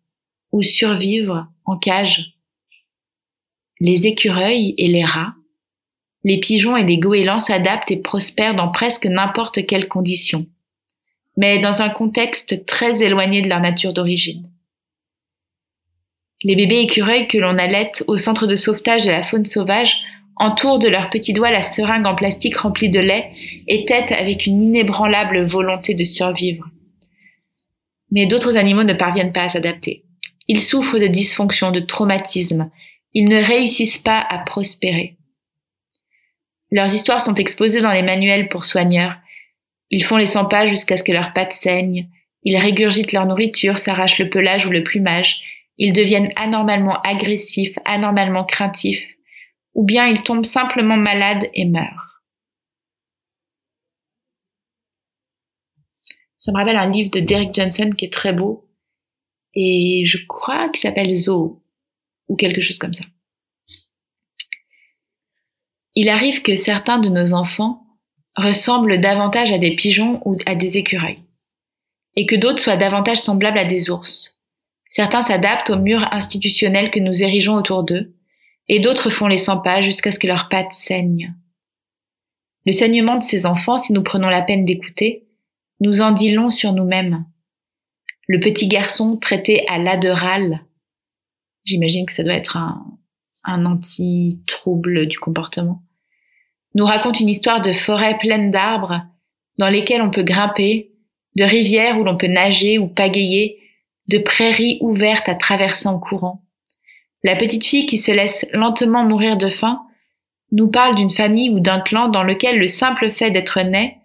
ou 0.52 0.62
survivre 0.62 1.48
en 1.64 1.76
cage. 1.76 2.37
Les 3.81 4.07
écureuils 4.07 4.74
et 4.79 4.88
les 4.88 5.05
rats, 5.05 5.35
les 6.24 6.40
pigeons 6.40 6.76
et 6.76 6.85
les 6.85 6.98
goélands 6.98 7.40
s'adaptent 7.40 7.90
et 7.90 7.98
prospèrent 7.98 8.55
dans 8.55 8.70
presque 8.70 9.07
n'importe 9.07 9.66
quelle 9.66 9.87
condition, 9.87 10.46
mais 11.37 11.59
dans 11.59 11.83
un 11.83 11.90
contexte 11.90 12.66
très 12.66 13.02
éloigné 13.02 13.42
de 13.42 13.48
leur 13.48 13.61
nature 13.61 13.92
d'origine. 13.92 14.50
Les 16.46 16.54
bébés 16.54 16.78
écureuils 16.78 17.26
que 17.26 17.38
l'on 17.38 17.59
allait 17.59 17.90
au 18.06 18.16
centre 18.16 18.46
de 18.46 18.54
sauvetage 18.54 19.04
de 19.04 19.11
la 19.11 19.24
faune 19.24 19.46
sauvage 19.46 19.98
entourent 20.37 20.78
de 20.78 20.87
leurs 20.87 21.11
petits 21.11 21.32
doigts 21.32 21.50
la 21.50 21.61
seringue 21.61 22.06
en 22.06 22.14
plastique 22.14 22.59
remplie 22.59 22.88
de 22.88 23.00
lait 23.00 23.32
et 23.66 23.85
têtent 23.85 24.12
avec 24.12 24.46
une 24.46 24.62
inébranlable 24.62 25.42
volonté 25.42 25.94
de 25.94 26.04
survivre. 26.04 26.64
Mais 28.12 28.26
d'autres 28.26 28.56
animaux 28.56 28.85
ne 28.85 28.92
parviennent 28.92 29.32
pas 29.32 29.42
à 29.42 29.48
s'adapter. 29.48 30.04
Ils 30.46 30.61
souffrent 30.61 31.00
de 31.00 31.09
dysfonction, 31.09 31.72
de 31.72 31.80
traumatisme. 31.80 32.70
Ils 33.12 33.28
ne 33.28 33.42
réussissent 33.42 33.98
pas 33.98 34.20
à 34.20 34.38
prospérer. 34.38 35.16
Leurs 36.70 36.94
histoires 36.94 37.20
sont 37.20 37.35
exposées 37.35 37.80
dans 37.80 37.92
les 37.92 38.04
manuels 38.04 38.48
pour 38.48 38.64
soigneurs. 38.64 39.16
Ils 39.90 40.04
font 40.04 40.16
les 40.16 40.26
100 40.26 40.44
pas 40.44 40.68
jusqu'à 40.68 40.96
ce 40.96 41.02
que 41.02 41.11
leurs 41.11 41.32
pattes 41.32 41.54
saignent. 41.54 42.06
Ils 42.44 42.56
régurgitent 42.56 43.12
leur 43.12 43.26
nourriture, 43.26 43.80
s'arrachent 43.80 44.20
le 44.20 44.30
pelage 44.30 44.64
ou 44.66 44.70
le 44.70 44.85
plumage 44.85 45.40
ils 45.79 45.93
deviennent 45.93 46.33
anormalement 46.37 47.01
agressifs, 47.03 47.79
anormalement 47.85 48.45
craintifs, 48.45 49.17
ou 49.75 49.85
bien 49.85 50.07
ils 50.07 50.23
tombent 50.23 50.45
simplement 50.45 50.97
malades 50.97 51.49
et 51.55 51.67
meurent. 51.67 52.23
Ça 56.39 56.53
me 56.53 56.59
rappelle 56.59 56.77
un 56.77 56.91
livre 56.91 57.11
de 57.11 57.21
Derek 57.21 57.53
Johnson 57.53 57.91
qui 57.97 58.07
est 58.07 58.12
très 58.12 58.33
beau, 58.33 58.71
et 59.55 60.05
je 60.07 60.19
crois 60.27 60.69
qu'il 60.69 60.81
s'appelle 60.81 61.15
Zoo, 61.17 61.62
ou 62.29 62.37
quelque 62.37 62.61
chose 62.61 62.79
comme 62.79 62.95
ça. 62.95 63.05
Il 65.95 66.09
arrive 66.09 66.43
que 66.43 66.55
certains 66.55 66.99
de 66.99 67.09
nos 67.09 67.33
enfants 67.33 67.83
ressemblent 68.37 69.01
davantage 69.01 69.51
à 69.51 69.59
des 69.59 69.75
pigeons 69.77 70.21
ou 70.27 70.37
à 70.47 70.55
des 70.55 70.79
écureuils, 70.79 71.23
et 72.17 72.27
que 72.27 72.37
d'autres 72.37 72.62
soient 72.62 72.77
davantage 72.77 73.19
semblables 73.19 73.59
à 73.59 73.65
des 73.65 73.91
ours 73.91 74.36
Certains 74.90 75.22
s'adaptent 75.22 75.70
aux 75.70 75.79
murs 75.79 76.09
institutionnels 76.12 76.90
que 76.90 77.01
nous 77.01 77.22
érigeons 77.22 77.55
autour 77.55 77.85
d'eux, 77.85 78.14
et 78.68 78.81
d'autres 78.81 79.11
font 79.11 79.27
les 79.27 79.37
100 79.37 79.61
pas 79.61 79.81
jusqu'à 79.81 80.11
ce 80.11 80.18
que 80.18 80.27
leurs 80.27 80.49
pattes 80.49 80.72
saignent. 80.72 81.35
Le 82.64 82.72
saignement 82.72 83.16
de 83.16 83.22
ces 83.22 83.46
enfants, 83.46 83.79
si 83.79 83.92
nous 83.92 84.03
prenons 84.03 84.29
la 84.29 84.42
peine 84.42 84.64
d'écouter, 84.64 85.27
nous 85.81 86.01
en 86.01 86.11
dit 86.11 86.33
long 86.33 86.51
sur 86.51 86.72
nous-mêmes. 86.72 87.25
Le 88.27 88.40
petit 88.40 88.66
garçon 88.66 89.16
traité 89.16 89.66
à 89.68 89.79
l'adeural, 89.79 90.64
j'imagine 91.64 92.07
que 92.07 92.12
ça 92.12 92.25
doit 92.25 92.35
être 92.35 92.57
un, 92.57 92.85
un 93.44 93.64
anti-trouble 93.66 95.07
du 95.07 95.18
comportement, 95.18 95.83
nous 96.75 96.85
raconte 96.85 97.20
une 97.20 97.29
histoire 97.29 97.62
de 97.62 97.72
forêts 97.72 98.18
pleines 98.18 98.51
d'arbres 98.51 99.03
dans 99.59 99.68
lesquelles 99.68 100.03
on 100.03 100.11
peut 100.11 100.25
grimper, 100.25 100.92
de 101.37 101.44
rivières 101.44 101.99
où 101.99 102.05
l'on 102.05 102.16
peut 102.16 102.27
nager 102.27 102.79
ou 102.79 102.88
pagayer, 102.88 103.59
de 104.09 104.19
prairies 104.19 104.79
ouvertes 104.81 105.29
à 105.29 105.35
traverser 105.35 105.88
en 105.88 105.99
courant. 105.99 106.42
La 107.23 107.37
petite 107.37 107.64
fille 107.64 107.87
qui 107.87 107.99
se 107.99 108.12
laisse 108.12 108.47
lentement 108.53 109.05
mourir 109.05 109.37
de 109.37 109.51
faim 109.51 109.83
nous 110.53 110.69
parle 110.69 110.95
d'une 110.95 111.11
famille 111.11 111.51
ou 111.51 111.61
d'un 111.61 111.81
clan 111.81 112.09
dans 112.09 112.23
lequel 112.23 112.59
le 112.59 112.69
simple 112.69 113.11
fait 113.11 113.31
d'être 113.31 113.61
né 113.61 113.99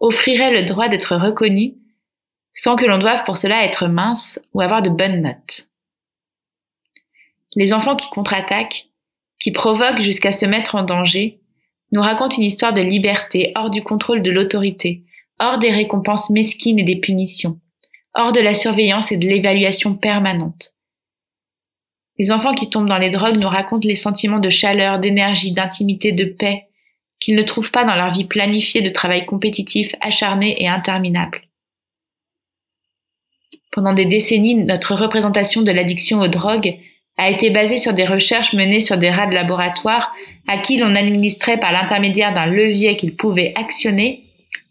offrirait 0.00 0.52
le 0.52 0.64
droit 0.64 0.88
d'être 0.88 1.16
reconnu 1.16 1.74
sans 2.54 2.74
que 2.74 2.86
l'on 2.86 2.98
doive 2.98 3.22
pour 3.24 3.36
cela 3.36 3.64
être 3.64 3.86
mince 3.86 4.40
ou 4.52 4.60
avoir 4.60 4.82
de 4.82 4.90
bonnes 4.90 5.22
notes. 5.22 5.68
Les 7.54 7.72
enfants 7.72 7.96
qui 7.96 8.08
contre-attaquent, 8.10 8.88
qui 9.40 9.52
provoquent 9.52 10.00
jusqu'à 10.00 10.32
se 10.32 10.46
mettre 10.46 10.74
en 10.74 10.82
danger, 10.82 11.40
nous 11.92 12.02
racontent 12.02 12.36
une 12.36 12.44
histoire 12.44 12.74
de 12.74 12.80
liberté 12.80 13.52
hors 13.54 13.70
du 13.70 13.82
contrôle 13.82 14.22
de 14.22 14.30
l'autorité, 14.30 15.04
hors 15.38 15.58
des 15.58 15.70
récompenses 15.70 16.30
mesquines 16.30 16.80
et 16.80 16.84
des 16.84 17.00
punitions, 17.00 17.60
hors 18.14 18.32
de 18.32 18.40
la 18.40 18.54
surveillance 18.54 19.12
et 19.12 19.16
de 19.16 19.26
l'évaluation 19.26 19.94
permanente. 19.94 20.74
Les 22.18 22.32
enfants 22.32 22.54
qui 22.54 22.68
tombent 22.68 22.88
dans 22.88 22.98
les 22.98 23.10
drogues 23.10 23.38
nous 23.38 23.48
racontent 23.48 23.86
les 23.86 23.94
sentiments 23.94 24.40
de 24.40 24.50
chaleur, 24.50 24.98
d'énergie, 24.98 25.52
d'intimité, 25.52 26.12
de 26.12 26.24
paix 26.24 26.64
qu'ils 27.20 27.36
ne 27.36 27.42
trouvent 27.42 27.70
pas 27.70 27.84
dans 27.84 27.96
leur 27.96 28.12
vie 28.12 28.24
planifiée 28.24 28.82
de 28.82 28.90
travail 28.90 29.26
compétitif, 29.26 29.94
acharné 30.00 30.60
et 30.62 30.68
interminable. 30.68 31.42
Pendant 33.72 33.92
des 33.92 34.06
décennies, 34.06 34.54
notre 34.54 34.94
représentation 34.94 35.62
de 35.62 35.72
l'addiction 35.72 36.20
aux 36.20 36.28
drogues 36.28 36.78
a 37.16 37.30
été 37.30 37.50
basée 37.50 37.76
sur 37.76 37.92
des 37.92 38.04
recherches 38.04 38.52
menées 38.52 38.80
sur 38.80 38.96
des 38.96 39.10
rats 39.10 39.26
de 39.26 39.34
laboratoire 39.34 40.12
à 40.46 40.58
qui 40.58 40.78
l'on 40.78 40.94
administrait 40.94 41.58
par 41.58 41.72
l'intermédiaire 41.72 42.32
d'un 42.32 42.46
levier 42.46 42.96
qu'ils 42.96 43.16
pouvaient 43.16 43.52
actionner 43.56 44.24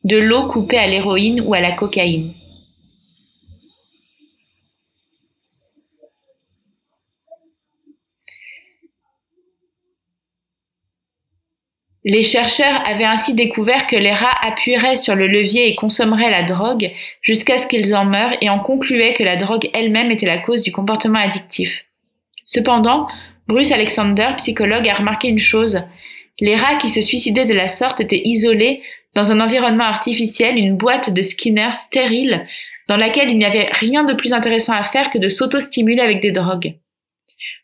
de 0.03 0.17
l'eau 0.17 0.47
coupée 0.47 0.77
à 0.77 0.87
l'héroïne 0.87 1.41
ou 1.41 1.53
à 1.53 1.59
la 1.59 1.73
cocaïne. 1.73 2.33
Les 12.09 12.23
chercheurs 12.23 12.87
avaient 12.87 13.03
ainsi 13.03 13.35
découvert 13.35 13.85
que 13.85 13.97
les 13.97 14.13
rats 14.13 14.39
appuieraient 14.41 14.95
sur 14.95 15.13
le 15.13 15.27
levier 15.27 15.67
et 15.67 15.75
consommeraient 15.75 16.31
la 16.31 16.43
drogue 16.43 16.89
jusqu'à 17.21 17.57
ce 17.57 17.67
qu'ils 17.67 17.93
en 17.93 18.05
meurent 18.05 18.37
et 18.39 18.49
en 18.49 18.59
concluaient 18.59 19.13
que 19.13 19.25
la 19.25 19.35
drogue 19.35 19.69
elle-même 19.73 20.09
était 20.09 20.25
la 20.25 20.37
cause 20.37 20.63
du 20.63 20.71
comportement 20.71 21.19
addictif. 21.19 21.83
Cependant, 22.45 23.09
Bruce 23.49 23.73
Alexander, 23.73 24.29
psychologue, 24.37 24.87
a 24.87 24.93
remarqué 24.93 25.27
une 25.27 25.37
chose. 25.37 25.81
Les 26.39 26.55
rats 26.55 26.77
qui 26.77 26.87
se 26.87 27.01
suicidaient 27.01 27.43
de 27.43 27.53
la 27.53 27.67
sorte 27.67 27.99
étaient 27.99 28.21
isolés 28.23 28.81
dans 29.13 29.33
un 29.33 29.41
environnement 29.41 29.83
artificiel, 29.83 30.57
une 30.57 30.77
boîte 30.77 31.13
de 31.13 31.21
Skinner 31.21 31.73
stérile 31.73 32.47
dans 32.87 32.95
laquelle 32.95 33.29
il 33.29 33.37
n'y 33.37 33.43
avait 33.43 33.67
rien 33.73 34.05
de 34.05 34.13
plus 34.13 34.31
intéressant 34.31 34.71
à 34.71 34.83
faire 34.83 35.09
que 35.09 35.17
de 35.17 35.27
s'auto-stimuler 35.27 36.01
avec 36.01 36.21
des 36.21 36.31
drogues. 36.31 36.75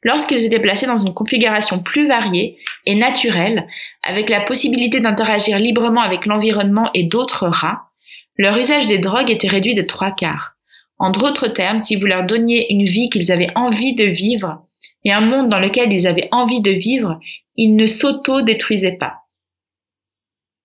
Lorsqu'ils 0.04 0.44
étaient 0.44 0.60
placés 0.60 0.86
dans 0.86 0.98
une 0.98 1.14
configuration 1.14 1.80
plus 1.80 2.08
variée 2.08 2.58
et 2.86 2.96
naturelle, 2.96 3.68
avec 4.04 4.30
la 4.30 4.42
possibilité 4.42 5.00
d'interagir 5.00 5.60
librement 5.60 6.02
avec 6.02 6.26
l'environnement 6.26 6.90
et 6.94 7.04
d'autres 7.04 7.48
rats, 7.48 7.90
leur 8.38 8.58
usage 8.58 8.88
des 8.88 8.98
drogues 8.98 9.30
était 9.30 9.48
réduit 9.48 9.76
de 9.76 9.82
trois 9.82 10.12
quarts. 10.12 10.56
En 11.00 11.12
d'autres 11.12 11.48
termes, 11.48 11.80
si 11.80 11.96
vous 11.96 12.06
leur 12.06 12.26
donniez 12.26 12.72
une 12.72 12.84
vie 12.84 13.10
qu'ils 13.10 13.32
avaient 13.32 13.52
envie 13.56 13.96
de 13.96 14.06
vivre 14.06 14.66
et 15.06 15.14
un 15.14 15.22
monde 15.22 15.50
dans 15.50 15.60
lequel 15.60 15.92
ils 15.92 16.08
avaient 16.08 16.30
envie 16.32 16.62
de 16.62 16.72
vivre, 16.72 17.20
ils 17.56 17.76
ne 17.76 17.88
s'auto-détruisaient 17.88 18.98
pas. 18.98 19.20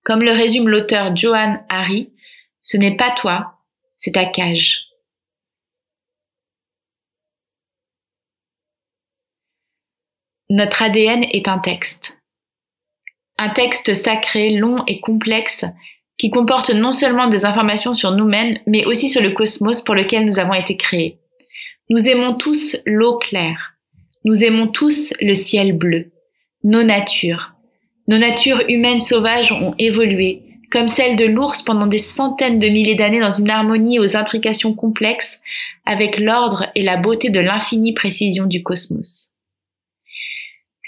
Comme 0.03 0.23
le 0.23 0.31
résume 0.31 0.69
l'auteur 0.69 1.15
Johan 1.15 1.63
Harry, 1.69 2.11
ce 2.61 2.77
n'est 2.77 2.95
pas 2.95 3.11
toi, 3.11 3.59
c'est 3.97 4.13
ta 4.13 4.25
cage. 4.25 4.88
Notre 10.51 10.81
ADN 10.81 11.25
est 11.31 11.47
un 11.47 11.59
texte. 11.59 12.17
Un 13.37 13.49
texte 13.49 13.93
sacré, 13.93 14.49
long 14.49 14.83
et 14.87 14.99
complexe, 14.99 15.63
qui 16.17 16.31
comporte 16.31 16.71
non 16.71 16.91
seulement 16.91 17.27
des 17.27 17.45
informations 17.45 17.93
sur 17.93 18.13
nous-mêmes, 18.13 18.57
mais 18.65 18.83
aussi 18.85 19.09
sur 19.09 19.21
le 19.21 19.29
cosmos 19.29 19.81
pour 19.81 19.93
lequel 19.93 20.25
nous 20.25 20.39
avons 20.39 20.55
été 20.55 20.75
créés. 20.75 21.19
Nous 21.91 22.09
aimons 22.09 22.33
tous 22.33 22.75
l'eau 22.87 23.19
claire. 23.19 23.75
Nous 24.25 24.43
aimons 24.43 24.65
tous 24.65 25.13
le 25.21 25.35
ciel 25.35 25.71
bleu. 25.71 26.11
Nos 26.63 26.81
natures. 26.81 27.53
Nos 28.07 28.17
natures 28.17 28.63
humaines 28.69 28.99
sauvages 28.99 29.51
ont 29.51 29.75
évolué, 29.77 30.41
comme 30.71 30.87
celle 30.87 31.15
de 31.15 31.25
l'ours 31.25 31.61
pendant 31.61 31.85
des 31.85 31.99
centaines 31.99 32.57
de 32.57 32.69
milliers 32.69 32.95
d'années 32.95 33.19
dans 33.19 33.31
une 33.31 33.51
harmonie 33.51 33.99
aux 33.99 34.17
intrications 34.17 34.73
complexes, 34.73 35.41
avec 35.85 36.17
l'ordre 36.17 36.71
et 36.73 36.81
la 36.81 36.97
beauté 36.97 37.29
de 37.29 37.39
l'infinie 37.39 37.93
précision 37.93 38.47
du 38.47 38.63
cosmos. 38.63 39.28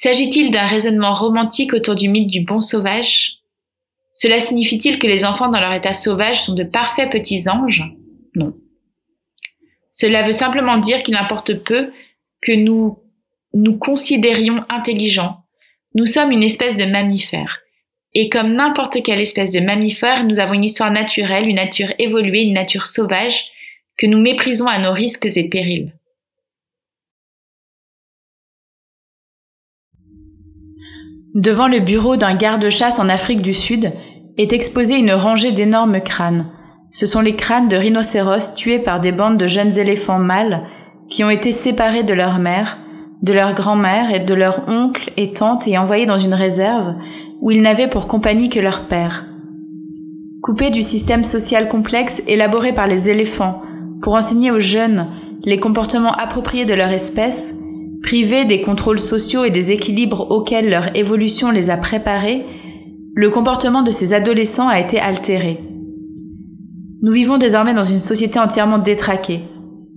S'agit-il 0.02 0.50
d'un 0.50 0.66
raisonnement 0.66 1.14
romantique 1.14 1.74
autour 1.74 1.94
du 1.94 2.10
mythe 2.10 2.32
du 2.32 2.42
bon 2.42 2.60
sauvage? 2.60 3.34
Cela 4.16 4.40
signifie-t-il 4.40 4.98
que 4.98 5.06
les 5.06 5.26
enfants 5.26 5.50
dans 5.50 5.60
leur 5.60 5.74
état 5.74 5.94
sauvage 5.94 6.42
sont 6.42 6.56
de 6.56 6.64
parfaits 6.64 7.12
petits 7.12 7.48
anges? 7.48 7.84
Non. 8.34 8.56
Cela 9.94 10.24
veut 10.24 10.32
simplement 10.32 10.78
dire 10.78 11.04
qu'il 11.04 11.16
importe 11.16 11.54
peu 11.64 11.92
que 12.42 12.52
nous 12.52 12.98
nous 13.54 13.78
considérions 13.78 14.66
intelligents. 14.70 15.44
Nous 15.94 16.08
sommes 16.08 16.32
une 16.32 16.42
espèce 16.42 16.78
de 16.78 16.86
mammifère. 16.86 17.60
Et 18.16 18.28
comme 18.28 18.54
n'importe 18.54 19.04
quelle 19.04 19.22
espèce 19.22 19.52
de 19.52 19.60
mammifère, 19.60 20.24
nous 20.24 20.40
avons 20.40 20.56
une 20.56 20.64
histoire 20.64 20.90
naturelle, 20.90 21.48
une 21.48 21.58
nature 21.58 21.94
évoluée, 22.00 22.42
une 22.42 22.54
nature 22.54 22.88
sauvage, 22.88 23.46
que 24.00 24.08
nous 24.08 24.20
méprisons 24.20 24.66
à 24.66 24.80
nos 24.80 24.94
risques 24.94 25.28
et 25.28 25.48
périls. 25.48 25.94
Devant 31.34 31.70
le 31.70 31.80
bureau 31.80 32.18
d'un 32.18 32.36
garde-chasse 32.36 33.00
en 33.00 33.08
Afrique 33.08 33.42
du 33.42 33.54
Sud 33.54 33.94
est 34.38 34.52
exposée 34.52 34.98
une 34.98 35.14
rangée 35.14 35.54
d'énormes 35.54 36.02
crânes. 36.02 36.48
Ce 36.92 37.06
sont 37.06 37.22
les 37.22 37.38
crânes 37.38 37.70
de 37.70 37.78
rhinocéros 37.78 38.54
tués 38.56 38.80
par 38.80 39.00
des 39.00 39.14
bandes 39.14 39.38
de 39.38 39.48
jeunes 39.48 39.78
éléphants 39.78 40.20
mâles 40.20 40.68
qui 41.10 41.24
ont 41.24 41.30
été 41.30 41.54
séparés 41.54 42.04
de 42.04 42.14
leur 42.14 42.40
mère, 42.40 42.80
de 43.22 43.32
leur 43.32 43.54
grand-mère 43.54 44.14
et 44.14 44.20
de 44.20 44.34
leur 44.34 44.68
oncle 44.68 45.10
et 45.16 45.32
tante 45.32 45.70
et 45.70 45.78
envoyés 45.78 46.06
dans 46.06 46.18
une 46.18 46.34
réserve 46.34 46.96
où 47.40 47.50
ils 47.50 47.62
n'avaient 47.62 47.88
pour 47.88 48.08
compagnie 48.08 48.50
que 48.50 48.60
leur 48.60 48.82
père. 48.82 49.26
Coupés 50.42 50.70
du 50.70 50.82
système 50.82 51.24
social 51.24 51.70
complexe 51.70 52.22
élaboré 52.28 52.74
par 52.74 52.88
les 52.88 53.10
éléphants 53.10 53.62
pour 54.02 54.16
enseigner 54.16 54.52
aux 54.52 54.60
jeunes 54.60 55.06
les 55.44 55.60
comportements 55.60 56.12
appropriés 56.12 56.66
de 56.66 56.74
leur 56.74 56.90
espèce, 56.90 57.56
Privés 58.04 58.46
des 58.46 58.62
contrôles 58.62 59.00
sociaux 59.00 59.44
et 59.44 59.52
des 59.52 59.72
équilibres 59.72 60.32
auxquels 60.32 60.70
leur 60.70 60.96
évolution 60.96 61.52
les 61.52 61.70
a 61.70 61.78
préparés, 61.78 62.46
le 63.14 63.30
comportement 63.30 63.84
de 63.84 63.92
ces 63.92 64.14
adolescents 64.14 64.68
a 64.68 64.80
été 64.80 65.00
altéré. 65.00 65.60
Nous 67.04 67.12
vivons 67.12 67.38
désormais 67.38 67.74
dans 67.74 67.84
une 67.84 68.00
société 68.00 68.40
entièrement 68.40 68.78
détraquée, 68.78 69.42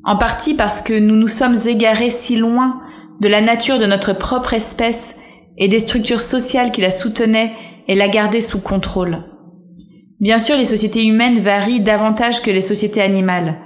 en 0.05 0.17
partie 0.17 0.55
parce 0.55 0.83
que 0.83 0.99
nous 0.99 1.17
nous 1.17 1.29
sommes 1.29 1.57
égarés 1.67 2.11
si 2.11 2.37
loin 2.37 2.81
de 3.21 3.29
la 3.29 3.41
nature 3.41 3.79
de 3.79 3.87
notre 3.87 4.13
propre 4.13 4.55
espèce 4.55 5.17
et 5.57 5.69
des 5.69 5.79
structures 5.79 6.21
sociales 6.21 6.73
qui 6.73 6.81
la 6.81 6.91
soutenaient 6.91 7.53
et 7.89 7.95
la 7.95 8.09
gardaient 8.09 8.41
sous 8.41 8.61
contrôle. 8.61 9.25
Bien 10.21 10.39
sûr, 10.39 10.57
les 10.57 10.65
sociétés 10.65 11.05
humaines 11.05 11.39
varient 11.39 11.81
davantage 11.81 12.43
que 12.43 12.51
les 12.51 12.61
sociétés 12.61 13.01
animales, 13.01 13.59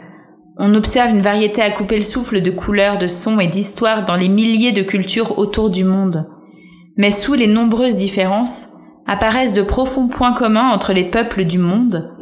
on 0.59 0.75
observe 0.75 1.11
une 1.11 1.21
variété 1.21 1.62
à 1.62 1.71
couper 1.71 1.97
le 1.97 2.03
souffle 2.03 2.42
de 2.42 2.51
couleurs, 2.51 2.99
de 2.99 3.07
sons 3.07 3.38
et 3.38 3.47
d'histoires 3.47 4.05
dans 4.05 4.16
les 4.16 4.29
milliers 4.29 4.73
de 4.73 4.83
cultures 4.83 5.38
autour 5.38 5.71
du 5.71 5.85
monde. 5.85 6.27
Mais 6.97 7.12
sous 7.12 7.35
les 7.35 7.47
nombreuses 7.47 7.97
différences, 7.97 8.71
apparaissent 9.07 9.55
de 9.55 9.62
profonds 9.62 10.09
points 10.09 10.35
communs 10.35 10.68
entre 10.68 10.92
les 10.92 11.05
peuples 11.05 11.44
du 11.44 11.59
monde, 11.59 12.12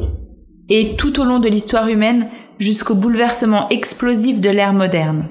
et 0.69 0.97
tout 0.97 1.19
au 1.19 1.25
long 1.25 1.39
de 1.39 1.49
l'histoire 1.49 1.89
humaine 1.89 2.29
jusqu'au 2.59 2.95
bouleversement 2.95 3.69
explosif 3.71 4.41
de 4.43 4.51
l'ère 4.51 4.75
moderne. 4.75 5.31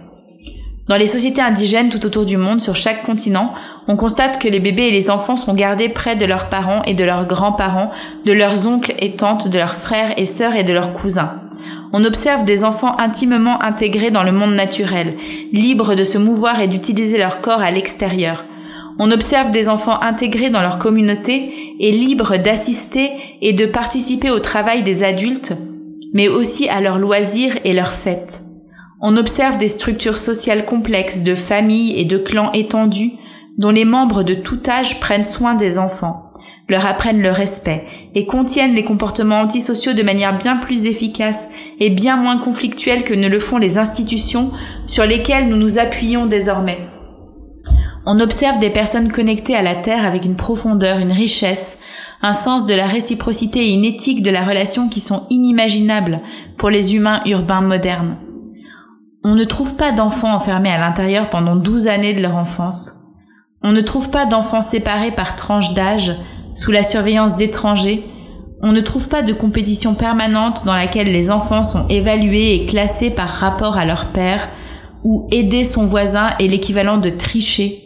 Dans 0.88 0.98
les 0.98 1.06
sociétés 1.06 1.41
indigènes 1.41 1.89
tout 1.89 2.06
autour 2.06 2.26
du 2.26 2.38
monde, 2.38 2.62
sur 2.62 2.76
chaque 2.76 3.04
continent, 3.04 3.54
on 3.88 3.96
constate 3.96 4.39
que 4.39 4.48
les 4.48 4.60
bébés 4.60 4.88
et 4.88 4.91
les 4.91 5.12
enfants 5.12 5.38
sont 5.38 5.54
gardés 5.54 5.89
près 5.89 6.15
de 6.15 6.26
leurs 6.26 6.50
parents 6.50 6.82
et 6.84 6.96
de 6.96 7.04
leurs 7.04 7.28
grands-parents, 7.28 7.91
de 8.26 8.34
leurs 8.34 8.68
oncles 8.68 8.96
et 9.00 9.15
tantes, 9.15 9.48
de 9.48 9.60
leurs 9.60 9.76
frères 9.76 10.18
et 10.18 10.26
sœurs 10.26 10.56
et 10.56 10.63
de 10.63 10.74
leurs 10.74 10.94
cousins 10.94 11.44
on 11.97 12.03
observe 12.03 12.43
des 12.43 12.65
enfants 12.65 12.99
intimement 12.99 13.63
intégrés 13.63 14.12
dans 14.12 14.23
le 14.23 14.34
monde 14.34 14.53
naturel, 14.53 15.13
libres 15.53 15.95
de 15.95 16.03
se 16.03 16.17
mouvoir 16.17 16.60
et 16.60 16.67
d'utiliser 16.67 17.17
leur 17.17 17.39
corps 17.39 17.62
à 17.62 17.71
l'extérieur. 17.71 18.43
On 18.99 19.12
observe 19.12 19.49
des 19.49 19.69
enfants 19.69 20.01
intégrés 20.01 20.49
dans 20.49 20.62
leur 20.62 20.77
communauté 20.77 21.53
et 21.79 21.93
libres 21.93 22.36
d'assister 22.36 23.12
et 23.41 23.53
de 23.53 23.65
participer 23.65 24.29
au 24.29 24.41
travail 24.41 24.84
des 24.84 25.05
adultes, 25.05 25.53
mais 26.13 26.27
aussi 26.27 26.67
à 26.67 26.81
leurs 26.81 26.99
loisirs 26.99 27.58
et 27.63 27.71
leurs 27.71 27.93
fêtes. 27.93 28.43
On 28.99 29.15
observe 29.15 29.58
des 29.58 29.69
structures 29.69 30.17
sociales 30.17 30.65
complexes 30.65 31.23
de 31.23 31.34
familles 31.34 31.97
et 31.97 32.03
de 32.03 32.17
clans 32.17 32.51
étendus 32.51 33.13
dont 33.58 33.71
les 33.71 33.86
membres 33.86 34.23
de 34.23 34.34
tout 34.34 34.60
âge 34.67 34.99
prennent 34.99 35.23
soin 35.23 35.53
des 35.53 35.79
enfants 35.79 36.24
leur 36.67 36.86
apprennent 36.86 37.21
le 37.21 37.32
respect 37.32 37.84
et 38.15 38.25
contiennent 38.25 38.73
les 38.73 38.84
comportements 38.84 39.41
antisociaux 39.41 39.93
de 39.93 40.04
manière 40.04 40.38
bien 40.38 40.58
plus 40.58 40.86
efficace 40.86 41.47
et 41.80 41.89
bien 41.89 42.17
moins 42.17 42.38
conflictuelle 42.38 43.04
que 43.04 43.13
ne 43.13 43.28
le 43.28 43.39
font 43.39 43.58
les 43.58 43.78
institutions 43.78 44.51
sur 44.86 45.06
lesquelles 45.06 45.47
nous 45.47 45.58
nous 45.58 45.78
appuyons 45.78 46.25
désormais. 46.25 46.80
On 48.08 48.19
observe 48.19 48.60
des 48.60 48.69
personnes 48.69 49.12
connectées 49.12 49.56
à 49.56 49.63
la 49.63 49.75
Terre 49.75 50.06
avec 50.06 50.25
une 50.25 50.36
profondeur, 50.36 50.99
une 50.99 51.12
richesse, 51.12 51.80
un 52.21 52.34
sens 52.34 52.67
de 52.67 52.75
la 52.75 52.86
réciprocité 52.86 53.67
et 53.67 53.73
une 53.73 53.84
éthique 53.84 54.21
de 54.21 54.30
la 54.30 54.43
relation 54.43 54.89
qui 54.89 54.99
sont 54.99 55.25
inimaginables 55.30 56.21
pour 56.58 56.69
les 56.69 56.95
humains 56.95 57.21
urbains 57.25 57.62
modernes. 57.62 58.17
On 59.23 59.34
ne 59.34 59.43
trouve 59.43 59.75
pas 59.75 59.91
d'enfants 59.91 60.36
enfermés 60.36 60.69
à 60.69 60.78
l'intérieur 60.78 61.30
pendant 61.30 61.56
12 61.56 61.88
années 61.88 62.13
de 62.13 62.21
leur 62.21 62.36
enfance. 62.36 62.93
On 63.63 63.71
ne 63.71 63.82
trouve 63.82 64.12
pas 64.12 64.28
d'enfants 64.28 64.62
séparés 64.62 65.12
par 65.12 65.36
tranche 65.36 65.73
d'âge, 65.73 66.15
sous 66.56 66.72
la 66.72 66.84
surveillance 66.84 67.36
d'étrangers. 67.36 68.04
On 68.62 68.72
ne 68.72 68.82
trouve 68.82 69.10
pas 69.10 69.22
de 69.22 69.34
compétition 69.34 69.94
permanente 69.94 70.65
dans 70.65 70.76
laquelle 70.76 71.12
les 71.12 71.30
enfants 71.30 71.63
sont 71.63 71.88
évalués 71.89 72.56
et 72.56 72.65
classés 72.65 73.12
par 73.12 73.30
rapport 73.30 73.78
à 73.78 73.86
leur 73.86 74.12
père, 74.12 74.50
où 75.04 75.28
aider 75.32 75.63
son 75.63 75.86
voisin 75.86 76.32
est 76.39 76.48
l'équivalent 76.48 76.98
de 76.98 77.10
tricher. 77.10 77.82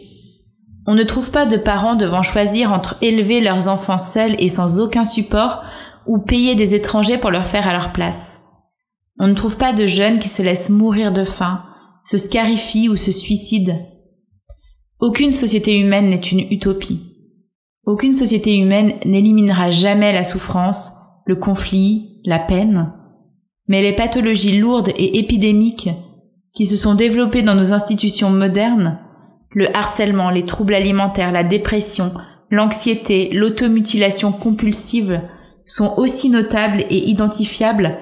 On 0.86 0.94
ne 0.94 1.04
trouve 1.04 1.30
pas 1.30 1.44
de 1.44 1.58
parents 1.58 1.96
devant 1.96 2.22
choisir 2.22 2.72
entre 2.72 2.96
élever 3.02 3.40
leurs 3.40 3.68
enfants 3.68 3.98
seuls 3.98 4.34
et 4.38 4.48
sans 4.48 4.80
aucun 4.80 5.04
support, 5.04 5.62
ou 6.06 6.18
payer 6.18 6.54
des 6.54 6.74
étrangers 6.74 7.18
pour 7.18 7.30
leur 7.30 7.46
faire 7.46 7.68
à 7.68 7.72
leur 7.72 7.92
place. 7.92 8.40
On 9.18 9.26
ne 9.26 9.34
trouve 9.34 9.58
pas 9.58 9.74
de 9.74 9.86
jeunes 9.86 10.18
qui 10.18 10.28
se 10.28 10.42
laissent 10.42 10.70
mourir 10.70 11.12
de 11.12 11.24
faim, 11.24 11.62
se 12.04 12.16
scarifient 12.16 12.88
ou 12.88 12.96
se 12.96 13.12
suicident. 13.12 13.78
Aucune 14.98 15.32
société 15.32 15.78
humaine 15.78 16.08
n'est 16.08 16.16
une 16.16 16.50
utopie. 16.50 17.09
Aucune 17.90 18.12
société 18.12 18.56
humaine 18.56 18.92
n'éliminera 19.04 19.72
jamais 19.72 20.12
la 20.12 20.22
souffrance, 20.22 20.92
le 21.26 21.34
conflit, 21.34 22.20
la 22.24 22.38
peine. 22.38 22.92
Mais 23.66 23.82
les 23.82 23.96
pathologies 23.96 24.60
lourdes 24.60 24.90
et 24.90 25.18
épidémiques 25.18 25.90
qui 26.54 26.66
se 26.66 26.76
sont 26.76 26.94
développées 26.94 27.42
dans 27.42 27.56
nos 27.56 27.72
institutions 27.72 28.30
modernes, 28.30 29.00
le 29.50 29.76
harcèlement, 29.76 30.30
les 30.30 30.44
troubles 30.44 30.74
alimentaires, 30.74 31.32
la 31.32 31.42
dépression, 31.42 32.12
l'anxiété, 32.48 33.30
l'automutilation 33.32 34.30
compulsive, 34.30 35.20
sont 35.66 35.94
aussi 35.96 36.30
notables 36.30 36.84
et 36.90 37.08
identifiables 37.10 37.98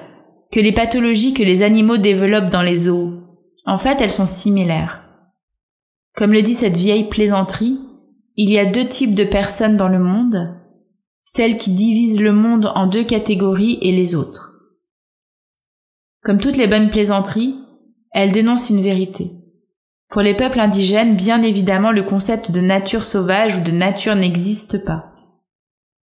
que 0.51 0.59
les 0.59 0.71
pathologies 0.71 1.33
que 1.33 1.41
les 1.41 1.63
animaux 1.63 1.97
développent 1.97 2.51
dans 2.51 2.61
les 2.61 2.75
zoos. 2.75 3.23
En 3.65 3.79
fait, 3.79 3.99
elles 4.01 4.11
sont 4.11 4.27
similaires. 4.27 5.01
Comme 6.15 6.33
le 6.33 6.43
dit 6.43 6.53
cette 6.53 6.77
vieille 6.77 7.09
plaisanterie, 7.09 7.79
il 8.41 8.49
y 8.51 8.57
a 8.57 8.63
deux 8.63 8.87
types 8.87 9.15
de 9.15 9.25
personnes 9.25 9.75
dans 9.75 9.89
le 9.89 9.99
monde, 9.99 10.55
celles 11.23 11.57
qui 11.57 11.71
divisent 11.71 12.21
le 12.21 12.31
monde 12.31 12.71
en 12.73 12.87
deux 12.87 13.03
catégories 13.03 13.77
et 13.81 13.91
les 13.91 14.15
autres. 14.15 14.53
Comme 16.23 16.39
toutes 16.39 16.55
les 16.55 16.67
bonnes 16.67 16.89
plaisanteries, 16.89 17.53
elles 18.13 18.31
dénoncent 18.31 18.69
une 18.69 18.79
vérité. 18.79 19.29
Pour 20.07 20.21
les 20.21 20.33
peuples 20.33 20.61
indigènes, 20.61 21.17
bien 21.17 21.41
évidemment, 21.41 21.91
le 21.91 22.03
concept 22.03 22.51
de 22.51 22.61
nature 22.61 23.03
sauvage 23.03 23.57
ou 23.57 23.59
de 23.61 23.71
nature 23.71 24.15
n'existe 24.15 24.85
pas. 24.85 25.11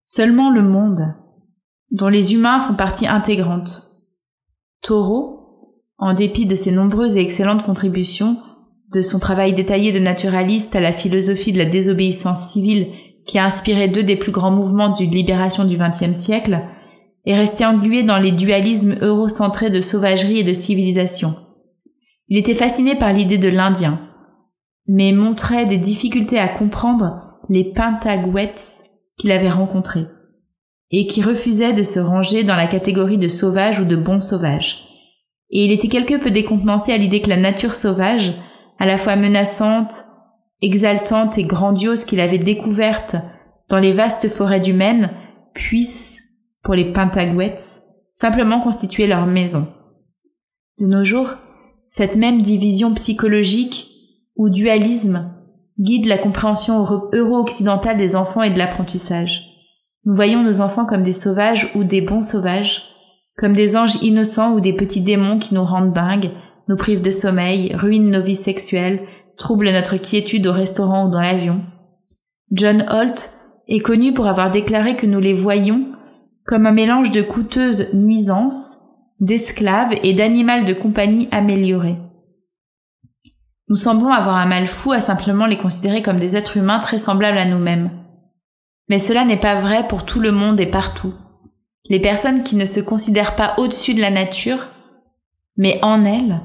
Seulement 0.03 0.51
le 0.51 0.61
monde, 0.61 1.15
dont 1.89 2.07
les 2.07 2.35
humains 2.35 2.59
font 2.59 2.75
partie 2.75 3.07
intégrante. 3.07 3.81
Taureau, 4.83 5.49
en 5.97 6.13
dépit 6.13 6.45
de 6.45 6.53
ses 6.53 6.71
nombreuses 6.71 7.17
et 7.17 7.21
excellentes 7.21 7.65
contributions, 7.65 8.37
de 8.93 9.01
son 9.01 9.19
travail 9.19 9.53
détaillé 9.53 9.91
de 9.91 9.99
naturaliste 9.99 10.75
à 10.75 10.79
la 10.79 10.91
philosophie 10.91 11.51
de 11.51 11.57
la 11.57 11.65
désobéissance 11.65 12.51
civile 12.51 12.87
qui 13.27 13.37
a 13.37 13.45
inspiré 13.45 13.87
deux 13.87 14.03
des 14.03 14.15
plus 14.15 14.31
grands 14.31 14.51
mouvements 14.51 14.89
de 14.89 15.03
libération 15.03 15.65
du 15.65 15.77
XXe 15.77 16.17
siècle, 16.17 16.61
est 17.25 17.35
resté 17.35 17.65
englué 17.65 18.03
dans 18.03 18.17
les 18.17 18.31
dualismes 18.31 18.95
eurocentrés 19.01 19.69
de 19.69 19.81
sauvagerie 19.81 20.39
et 20.39 20.43
de 20.45 20.53
civilisation. 20.53 21.35
Il 22.29 22.37
était 22.37 22.53
fasciné 22.53 22.95
par 22.95 23.11
l'idée 23.11 23.37
de 23.37 23.49
l'Indien, 23.49 23.99
mais 24.87 25.11
montrait 25.11 25.65
des 25.65 25.77
difficultés 25.77 26.39
à 26.39 26.47
comprendre 26.47 27.37
les 27.49 27.65
Pentagouets 27.65 28.55
qu'il 29.19 29.31
avait 29.31 29.49
rencontrés 29.49 30.05
et 30.91 31.05
qui 31.05 31.21
refusait 31.21 31.73
de 31.73 31.83
se 31.83 31.99
ranger 31.99 32.45
dans 32.45 32.55
la 32.55 32.67
catégorie 32.67 33.17
de 33.17 33.27
sauvage 33.27 33.81
ou 33.81 33.85
de 33.85 33.97
bon 33.97 34.21
sauvage. 34.21 34.85
Et 35.49 35.65
il 35.65 35.71
était 35.71 35.89
quelque 35.89 36.17
peu 36.17 36.31
décontenancé 36.31 36.93
à 36.93 36.97
l'idée 36.97 37.21
que 37.21 37.29
la 37.29 37.37
nature 37.37 37.73
sauvage, 37.73 38.33
à 38.79 38.85
la 38.85 38.97
fois 38.97 39.15
menaçante, 39.15 40.05
exaltante 40.61 41.37
et 41.37 41.43
grandiose 41.43 42.05
qu'il 42.05 42.19
avait 42.19 42.37
découverte 42.37 43.15
dans 43.69 43.79
les 43.79 43.93
vastes 43.93 44.29
forêts 44.29 44.59
du 44.59 44.73
Maine, 44.73 45.11
puisse, 45.53 46.21
pour 46.63 46.75
les 46.75 46.91
Pentagouets, 46.91 47.55
simplement 48.13 48.61
constituer 48.61 49.07
leur 49.07 49.25
maison. 49.25 49.67
De 50.79 50.85
nos 50.85 51.03
jours, 51.03 51.29
cette 51.87 52.15
même 52.15 52.41
division 52.41 52.93
psychologique 52.93 53.87
ou 54.35 54.49
dualisme 54.49 55.33
guide 55.79 56.05
la 56.05 56.17
compréhension 56.17 56.85
euro-occidentale 57.13 57.97
des 57.97 58.15
enfants 58.15 58.43
et 58.43 58.49
de 58.49 58.57
l'apprentissage. 58.57 59.43
Nous 60.05 60.15
voyons 60.15 60.43
nos 60.43 60.61
enfants 60.61 60.85
comme 60.85 61.03
des 61.03 61.11
sauvages 61.11 61.69
ou 61.75 61.83
des 61.83 62.01
bons 62.01 62.21
sauvages, 62.21 62.83
comme 63.37 63.53
des 63.53 63.75
anges 63.77 64.01
innocents 64.01 64.53
ou 64.53 64.59
des 64.59 64.73
petits 64.73 65.01
démons 65.01 65.37
qui 65.37 65.53
nous 65.53 65.63
rendent 65.63 65.91
dingues, 65.91 66.31
nous 66.67 66.75
privent 66.75 67.01
de 67.01 67.11
sommeil, 67.11 67.73
ruinent 67.75 68.11
nos 68.11 68.21
vies 68.21 68.35
sexuelles, 68.35 69.01
troublent 69.37 69.71
notre 69.71 69.97
quiétude 69.97 70.47
au 70.47 70.51
restaurant 70.51 71.07
ou 71.07 71.11
dans 71.11 71.21
l'avion. 71.21 71.63
John 72.51 72.85
Holt 72.89 73.31
est 73.67 73.79
connu 73.79 74.13
pour 74.13 74.27
avoir 74.27 74.51
déclaré 74.51 74.95
que 74.95 75.05
nous 75.05 75.19
les 75.19 75.33
voyons 75.33 75.85
comme 76.45 76.65
un 76.65 76.71
mélange 76.71 77.11
de 77.11 77.21
coûteuses 77.21 77.93
nuisances, 77.93 78.77
d'esclaves 79.19 79.93
et 80.03 80.13
d'animal 80.13 80.65
de 80.65 80.73
compagnie 80.73 81.27
améliorés. 81.31 81.97
Nous 83.67 83.75
semblons 83.75 84.13
avoir 84.13 84.35
un 84.35 84.45
mal 84.45 84.65
fou 84.65 84.93
à 84.93 85.01
simplement 85.01 85.45
les 85.45 85.57
considérer 85.57 86.01
comme 86.01 86.19
des 86.19 86.37
êtres 86.37 86.55
humains 86.55 86.79
très 86.79 86.97
semblables 86.97 87.37
à 87.37 87.43
nous-mêmes. 87.43 87.91
Mais 88.87 88.97
cela 88.99 89.25
n'est 89.25 89.35
pas 89.35 89.55
vrai 89.55 89.85
pour 89.87 90.05
tout 90.05 90.21
le 90.21 90.31
monde 90.31 90.61
et 90.61 90.65
partout. 90.65 91.13
Les 91.89 91.99
personnes 91.99 92.43
qui 92.43 92.55
ne 92.55 92.65
se 92.65 92.79
considèrent 92.79 93.35
pas 93.35 93.55
au-dessus 93.57 93.93
de 93.93 94.01
la 94.01 94.11
nature, 94.11 94.67
mais 95.57 95.79
en 95.81 96.05
elle, 96.05 96.41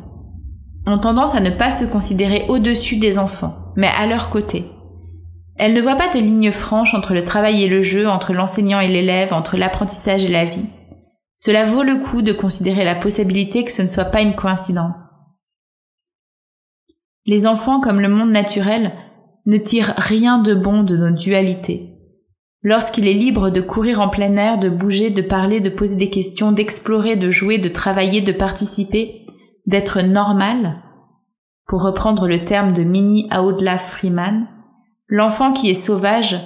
ont 0.86 0.98
tendance 0.98 1.34
à 1.34 1.40
ne 1.40 1.50
pas 1.50 1.70
se 1.70 1.84
considérer 1.84 2.44
au-dessus 2.48 2.96
des 2.96 3.18
enfants, 3.18 3.72
mais 3.76 3.88
à 3.88 4.06
leur 4.06 4.30
côté. 4.30 4.64
Elles 5.56 5.74
ne 5.74 5.80
voient 5.80 5.96
pas 5.96 6.12
de 6.12 6.18
ligne 6.18 6.50
franche 6.50 6.94
entre 6.94 7.14
le 7.14 7.22
travail 7.22 7.62
et 7.62 7.68
le 7.68 7.82
jeu, 7.82 8.08
entre 8.08 8.32
l'enseignant 8.32 8.80
et 8.80 8.88
l'élève, 8.88 9.32
entre 9.32 9.56
l'apprentissage 9.56 10.24
et 10.24 10.28
la 10.28 10.44
vie. 10.44 10.66
Cela 11.36 11.64
vaut 11.64 11.82
le 11.82 11.98
coup 11.98 12.22
de 12.22 12.32
considérer 12.32 12.84
la 12.84 12.94
possibilité 12.94 13.64
que 13.64 13.72
ce 13.72 13.82
ne 13.82 13.88
soit 13.88 14.06
pas 14.06 14.22
une 14.22 14.34
coïncidence. 14.34 15.10
Les 17.26 17.46
enfants, 17.46 17.80
comme 17.80 18.00
le 18.00 18.08
monde 18.08 18.30
naturel, 18.30 18.92
ne 19.46 19.56
tirent 19.56 19.94
rien 19.96 20.38
de 20.38 20.54
bon 20.54 20.82
de 20.82 20.96
nos 20.96 21.10
dualités. 21.10 21.88
Lorsqu'il 22.64 23.08
est 23.08 23.12
libre 23.12 23.50
de 23.50 23.60
courir 23.60 24.00
en 24.00 24.08
plein 24.08 24.36
air, 24.36 24.58
de 24.58 24.68
bouger, 24.68 25.10
de 25.10 25.22
parler, 25.22 25.60
de 25.60 25.70
poser 25.70 25.96
des 25.96 26.10
questions, 26.10 26.52
d'explorer, 26.52 27.16
de 27.16 27.30
jouer, 27.30 27.58
de 27.58 27.68
travailler, 27.68 28.20
de 28.20 28.32
participer, 28.32 29.21
d'être 29.66 30.00
normal, 30.02 30.82
pour 31.66 31.82
reprendre 31.82 32.28
le 32.28 32.44
terme 32.44 32.72
de 32.72 32.82
Minnie 32.82 33.28
Audla 33.32 33.78
Freeman, 33.78 34.48
l'enfant 35.08 35.52
qui 35.52 35.70
est 35.70 35.74
sauvage 35.74 36.36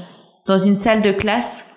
dans 0.47 0.59
une 0.59 0.77
salle 0.77 1.03
de 1.03 1.13
classe 1.13 1.71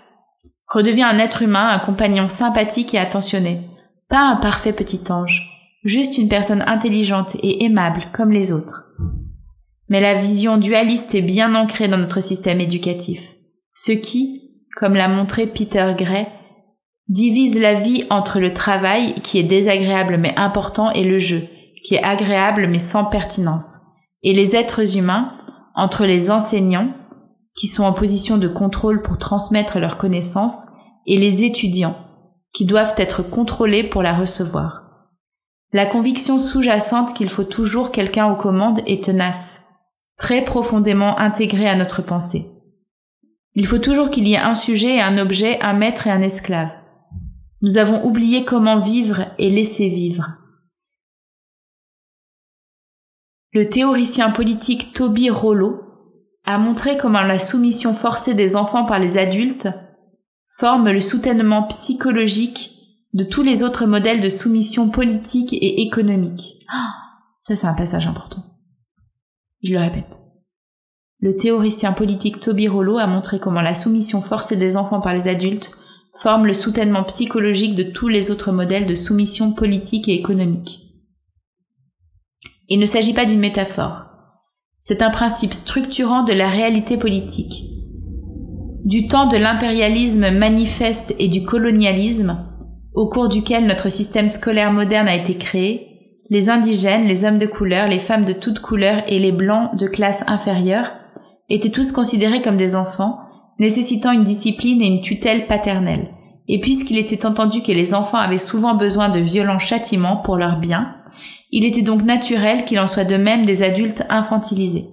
redevient 0.68 1.04
un 1.04 1.18
être 1.18 1.42
humain, 1.42 1.70
un 1.70 1.80
compagnon 1.80 2.30
sympathique 2.30 2.94
et 2.94 3.00
attentionné, 3.00 3.62
pas 4.10 4.22
un 4.22 4.36
parfait 4.36 4.74
petit 4.74 5.12
ange, 5.12 5.50
juste 5.84 6.18
une 6.18 6.30
personne 6.30 6.64
intelligente 6.68 7.36
et 7.42 7.66
aimable 7.66 8.10
comme 8.14 8.32
les 8.32 8.52
autres. 8.52 8.84
Mais 9.88 10.02
la 10.02 10.14
vision 10.14 10.58
dualiste 10.58 11.16
est 11.16 11.22
bien 11.22 11.56
ancrée 11.56 11.88
dans 11.88 11.98
notre 11.98 12.22
système 12.22 12.62
éducatif 12.62 13.36
ce 13.80 13.94
qui, 13.94 14.42
comme 14.76 14.96
l'a 14.96 15.08
montré 15.08 15.48
Peter 15.48 15.94
Gray, 15.98 16.28
divise 17.10 17.60
la 17.60 17.74
vie 17.74 18.06
entre 18.12 18.40
le 18.40 18.54
travail 18.54 19.16
qui 19.22 19.40
est 19.40 19.44
désagréable 19.44 20.18
mais 20.18 20.34
important 20.38 20.92
et 20.92 21.04
le 21.04 21.18
jeu, 21.18 21.44
qui 21.84 21.96
est 21.96 22.04
agréable 22.04 22.68
mais 22.68 22.80
sans 22.80 23.06
pertinence, 23.06 23.80
et 24.24 24.34
les 24.34 24.56
êtres 24.56 24.96
humains 24.96 25.34
entre 25.76 26.06
les 26.06 26.30
enseignants, 26.30 26.92
qui 27.56 27.68
sont 27.68 27.84
en 27.84 27.94
position 27.94 28.38
de 28.38 28.48
contrôle 28.48 29.02
pour 29.02 29.18
transmettre 29.18 29.80
leurs 29.80 29.98
connaissances, 29.98 30.68
et 31.08 31.18
les 31.18 31.44
étudiants, 31.44 31.98
qui 32.54 32.66
doivent 32.66 32.94
être 32.98 33.24
contrôlés 33.24 33.84
pour 33.84 34.04
la 34.04 34.14
recevoir. 34.14 34.84
La 35.74 35.86
conviction 35.86 36.40
sous-jacente 36.40 37.14
qu'il 37.14 37.30
faut 37.30 37.44
toujours 37.44 37.92
quelqu'un 37.92 38.32
aux 38.32 38.36
commandes 38.36 38.82
est 38.86 39.04
tenace, 39.04 39.62
très 40.18 40.44
profondément 40.44 41.18
intégrée 41.18 41.68
à 41.68 41.76
notre 41.76 42.02
pensée. 42.02 42.46
Il 43.56 43.66
faut 43.66 43.80
toujours 43.80 44.10
qu'il 44.10 44.28
y 44.28 44.34
ait 44.34 44.38
un 44.38 44.56
sujet 44.56 44.96
et 44.96 45.02
un 45.02 45.18
objet, 45.18 45.60
un 45.62 45.74
maître 45.74 46.08
et 46.08 46.12
un 46.12 46.22
esclave. 46.22 46.79
Nous 47.62 47.78
avons 47.78 48.06
oublié 48.06 48.46
comment 48.46 48.80
vivre 48.80 49.26
et 49.38 49.50
laisser 49.50 49.90
vivre. 49.90 50.38
Le 53.52 53.68
théoricien 53.70 54.32
politique 54.32 54.94
Toby 54.94 55.30
Rollo 55.30 55.82
a 56.46 56.58
montré 56.58 56.98
comment 56.98 57.22
la 57.22 57.40
soumission 57.40 57.94
forcée 57.94 58.34
des 58.34 58.56
enfants 58.56 58.86
par 58.86 59.00
les 59.00 59.18
adultes 59.18 59.68
forme 60.48 60.90
le 60.90 61.00
soutènement 61.00 61.64
psychologique 61.64 62.72
de 63.14 63.24
tous 63.24 63.42
les 63.42 63.64
autres 63.64 63.86
modèles 63.86 64.22
de 64.22 64.30
soumission 64.30 64.90
politique 64.90 65.52
et 65.54 65.82
économique. 65.82 66.66
Ah, 66.72 66.92
ça 67.42 67.56
c'est 67.56 67.68
un 67.68 67.74
passage 67.74 68.08
important. 68.08 68.44
Je 69.64 69.74
le 69.74 69.80
répète. 69.80 70.16
le 71.20 71.36
théoricien 71.36 71.92
politique 71.92 72.40
Toby 72.40 72.68
Rollo 72.68 72.98
a 72.98 73.08
montré 73.08 73.40
comment 73.40 73.62
la 73.62 73.76
soumission 73.76 74.22
forcée 74.22 74.56
des 74.56 74.78
enfants 74.78 75.02
par 75.02 75.14
les 75.14 75.28
adultes 75.28 75.74
forme 76.14 76.48
le 76.48 76.54
soutènement 76.54 77.04
psychologique 77.04 77.76
de 77.76 77.84
tous 77.84 78.08
les 78.08 78.32
autres 78.32 78.52
modèles 78.52 78.88
de 78.88 78.96
soumission 78.96 79.54
politique 79.54 80.08
et 80.08 80.16
économique. 80.16 80.80
Il 82.68 82.80
ne 82.80 82.86
s'agit 82.86 83.14
pas 83.14 83.26
d'une 83.26 83.40
métaphore. 83.40 84.06
C'est 84.80 85.02
un 85.02 85.10
principe 85.10 85.54
structurant 85.54 86.24
de 86.24 86.34
la 86.34 86.50
réalité 86.50 86.98
politique. 86.98 87.66
Du 88.86 89.08
temps 89.08 89.28
de 89.28 89.38
l'impérialisme 89.38 90.32
manifeste 90.32 91.14
et 91.20 91.28
du 91.28 91.44
colonialisme, 91.44 92.38
au 92.94 93.08
cours 93.08 93.30
duquel 93.30 93.66
notre 93.66 93.90
système 93.90 94.30
scolaire 94.30 94.72
moderne 94.72 95.08
a 95.08 95.16
été 95.16 95.36
créé, 95.38 95.90
les 96.30 96.50
indigènes, 96.50 97.08
les 97.08 97.26
hommes 97.26 97.38
de 97.38 97.46
couleur, 97.46 97.88
les 97.88 98.00
femmes 98.00 98.26
de 98.26 98.34
toutes 98.34 98.60
couleurs 98.60 99.04
et 99.08 99.20
les 99.20 99.32
blancs 99.32 99.76
de 99.78 99.88
classe 99.88 100.24
inférieure 100.28 100.92
étaient 101.50 101.72
tous 101.72 101.92
considérés 101.92 102.42
comme 102.42 102.58
des 102.58 102.76
enfants, 102.76 103.20
nécessitant 103.60 104.12
une 104.12 104.24
discipline 104.24 104.82
et 104.82 104.88
une 104.88 105.02
tutelle 105.02 105.46
paternelle. 105.48 106.10
Et 106.48 106.60
puisqu'il 106.60 106.98
était 106.98 107.26
entendu 107.26 107.62
que 107.62 107.72
les 107.72 107.94
enfants 107.94 108.18
avaient 108.18 108.38
souvent 108.38 108.74
besoin 108.74 109.10
de 109.10 109.20
violents 109.20 109.60
châtiments 109.60 110.18
pour 110.18 110.38
leur 110.38 110.58
bien, 110.58 110.96
il 111.52 111.66
était 111.66 111.82
donc 111.82 112.04
naturel 112.04 112.66
qu'il 112.66 112.80
en 112.80 112.88
soit 112.88 113.04
de 113.04 113.18
même 113.18 113.46
des 113.46 113.64
adultes 113.64 114.04
infantilisés. 114.10 114.86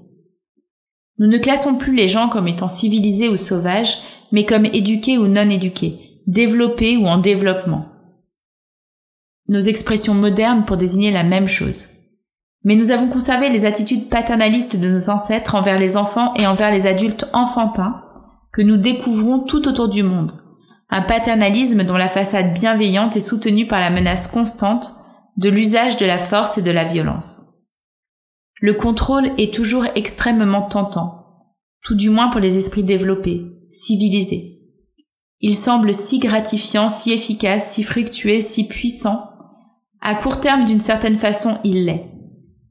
Nous 1.19 1.29
ne 1.29 1.39
classons 1.39 1.77
plus 1.77 1.95
les 1.95 2.09
gens 2.09 2.29
comme 2.29 2.49
étant 2.49 2.69
civilisés 2.69 3.29
ou 3.29 3.37
sauvages, 3.37 3.99
mais 4.33 4.45
comme 4.45 4.67
éduqués 4.67 5.17
ou 5.17 5.29
non 5.29 5.49
éduqués, 5.49 6.21
développés 6.27 6.97
ou 6.97 7.07
en 7.07 7.19
développement. 7.19 7.87
Nos 9.49 9.61
expressions 9.61 10.14
modernes 10.14 10.64
pour 10.64 10.77
désigner 10.77 11.11
la 11.11 11.23
même 11.23 11.49
chose. 11.49 11.87
Mais 12.64 12.75
nous 12.75 12.91
avons 12.91 13.09
conservé 13.09 13.49
les 13.49 13.64
attitudes 13.64 14.09
paternalistes 14.09 14.77
de 14.77 14.89
nos 14.89 15.09
ancêtres 15.09 15.55
envers 15.55 15.79
les 15.79 15.97
enfants 15.97 16.35
et 16.35 16.47
envers 16.47 16.73
les 16.73 16.87
adultes 16.87 17.27
enfantins 17.33 18.06
que 18.57 18.63
nous 18.63 18.79
découvrons 18.79 19.41
tout 19.41 19.69
autour 19.69 19.91
du 19.91 20.03
monde. 20.03 20.33
Un 20.89 21.03
paternalisme 21.03 21.85
dont 21.85 21.99
la 21.99 22.09
façade 22.09 22.55
bienveillante 22.55 23.15
est 23.15 23.21
soutenue 23.21 23.67
par 23.67 23.81
la 23.81 23.91
menace 23.91 24.29
constante 24.29 24.95
de 25.37 25.51
l'usage 25.51 25.99
de 25.99 26.07
la 26.07 26.19
force 26.19 26.57
et 26.57 26.63
de 26.63 26.71
la 26.71 26.85
violence. 26.85 27.49
Le 28.63 28.73
contrôle 28.73 29.31
est 29.37 29.53
toujours 29.53 29.85
extrêmement 29.95 30.63
tentant, 30.63 31.27
tout 31.85 31.97
du 31.97 32.09
moins 32.09 32.29
pour 32.29 32.41
les 32.41 32.57
esprits 32.57 32.83
développés, 32.83 33.45
civilisés. 33.69 34.55
Il 35.43 35.55
semble 35.55 35.93
si 35.93 36.19
gratifiant, 36.19 36.89
si 36.89 37.13
efficace, 37.13 37.73
si 37.73 37.83
fructueux, 37.83 38.41
si 38.41 38.69
puissant. 38.69 39.21
À 40.01 40.15
court 40.15 40.41
terme, 40.41 40.65
d'une 40.65 40.81
certaine 40.81 41.19
façon, 41.19 41.59
il 41.63 41.85
l'est. 41.85 42.07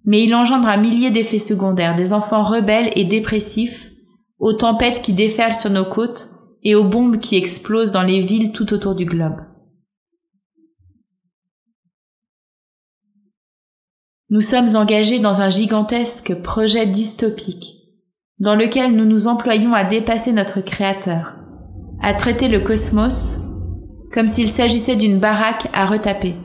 Mais 0.04 0.24
il 0.24 0.34
engendre 0.34 0.68
un 0.68 0.78
millier 0.78 1.12
d'effets 1.12 1.38
secondaires, 1.38 1.96
des 1.96 2.12
enfants 2.12 2.42
rebelles 2.42 2.92
et 2.96 3.06
dépressifs, 3.06 3.92
aux 4.40 4.54
tempêtes 4.54 5.02
qui 5.02 5.14
déferlent 5.14 5.56
sur 5.56 5.70
nos 5.70 5.86
côtes 5.86 6.30
et 6.64 6.76
aux 6.76 6.84
bombes 6.84 7.20
qui 7.20 7.36
explosent 7.36 7.92
dans 7.92 8.04
les 8.04 8.22
villes 8.22 8.52
tout 8.52 8.74
autour 8.74 8.96
du 8.96 9.06
globe. 9.06 9.38
Nous 14.30 14.42
sommes 14.42 14.76
engagés 14.76 15.20
dans 15.20 15.42
un 15.42 15.50
gigantesque 15.50 16.42
projet 16.42 16.88
dystopique, 16.88 17.76
dans 18.40 18.56
lequel 18.56 18.96
nous 18.96 19.06
nous 19.06 19.28
employons 19.28 19.74
à 19.74 19.84
dépasser 19.84 20.34
notre 20.34 20.62
Créateur, 20.62 21.36
à 22.02 22.14
traiter 22.16 22.48
le 22.48 22.60
cosmos 22.60 23.38
comme 24.12 24.28
s'il 24.28 24.48
s'agissait 24.48 24.96
d'une 24.96 25.20
baraque 25.20 25.68
à 25.74 25.86
retaper, 25.86 26.36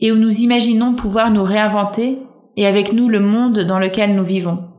et 0.00 0.10
où 0.10 0.16
nous 0.16 0.40
imaginons 0.40 0.94
pouvoir 0.94 1.30
nous 1.30 1.44
réinventer 1.44 2.18
et 2.56 2.66
avec 2.66 2.92
nous 2.92 3.08
le 3.08 3.20
monde 3.20 3.60
dans 3.60 3.78
lequel 3.78 4.16
nous 4.16 4.24
vivons. 4.24 4.71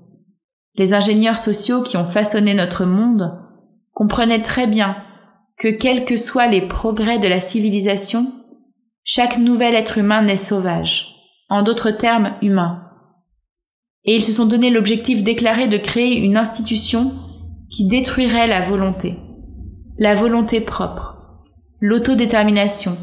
Les 0.75 0.93
ingénieurs 0.93 1.37
sociaux 1.37 1.83
qui 1.83 1.97
ont 1.97 2.05
façonné 2.05 2.53
notre 2.53 2.85
monde 2.85 3.39
comprenaient 3.93 4.41
très 4.41 4.67
bien 4.67 4.95
que 5.57 5.67
quels 5.67 6.05
que 6.05 6.17
soient 6.17 6.47
les 6.47 6.61
progrès 6.61 7.19
de 7.19 7.27
la 7.27 7.39
civilisation, 7.39 8.31
chaque 9.03 9.37
nouvel 9.37 9.75
être 9.75 9.97
humain 9.97 10.23
naît 10.23 10.35
sauvage 10.35 11.09
en 11.49 11.61
d'autres 11.61 11.91
termes 11.91 12.33
humains. 12.41 12.83
Et 14.05 14.15
ils 14.15 14.23
se 14.23 14.31
sont 14.31 14.45
donné 14.45 14.69
l'objectif 14.69 15.23
déclaré 15.23 15.67
de 15.67 15.77
créer 15.77 16.17
une 16.17 16.37
institution 16.37 17.11
qui 17.69 17.85
détruirait 17.87 18.47
la 18.47 18.61
volonté, 18.61 19.15
la 19.97 20.15
volonté 20.15 20.61
propre, 20.61 21.17
l'autodétermination, 21.79 22.97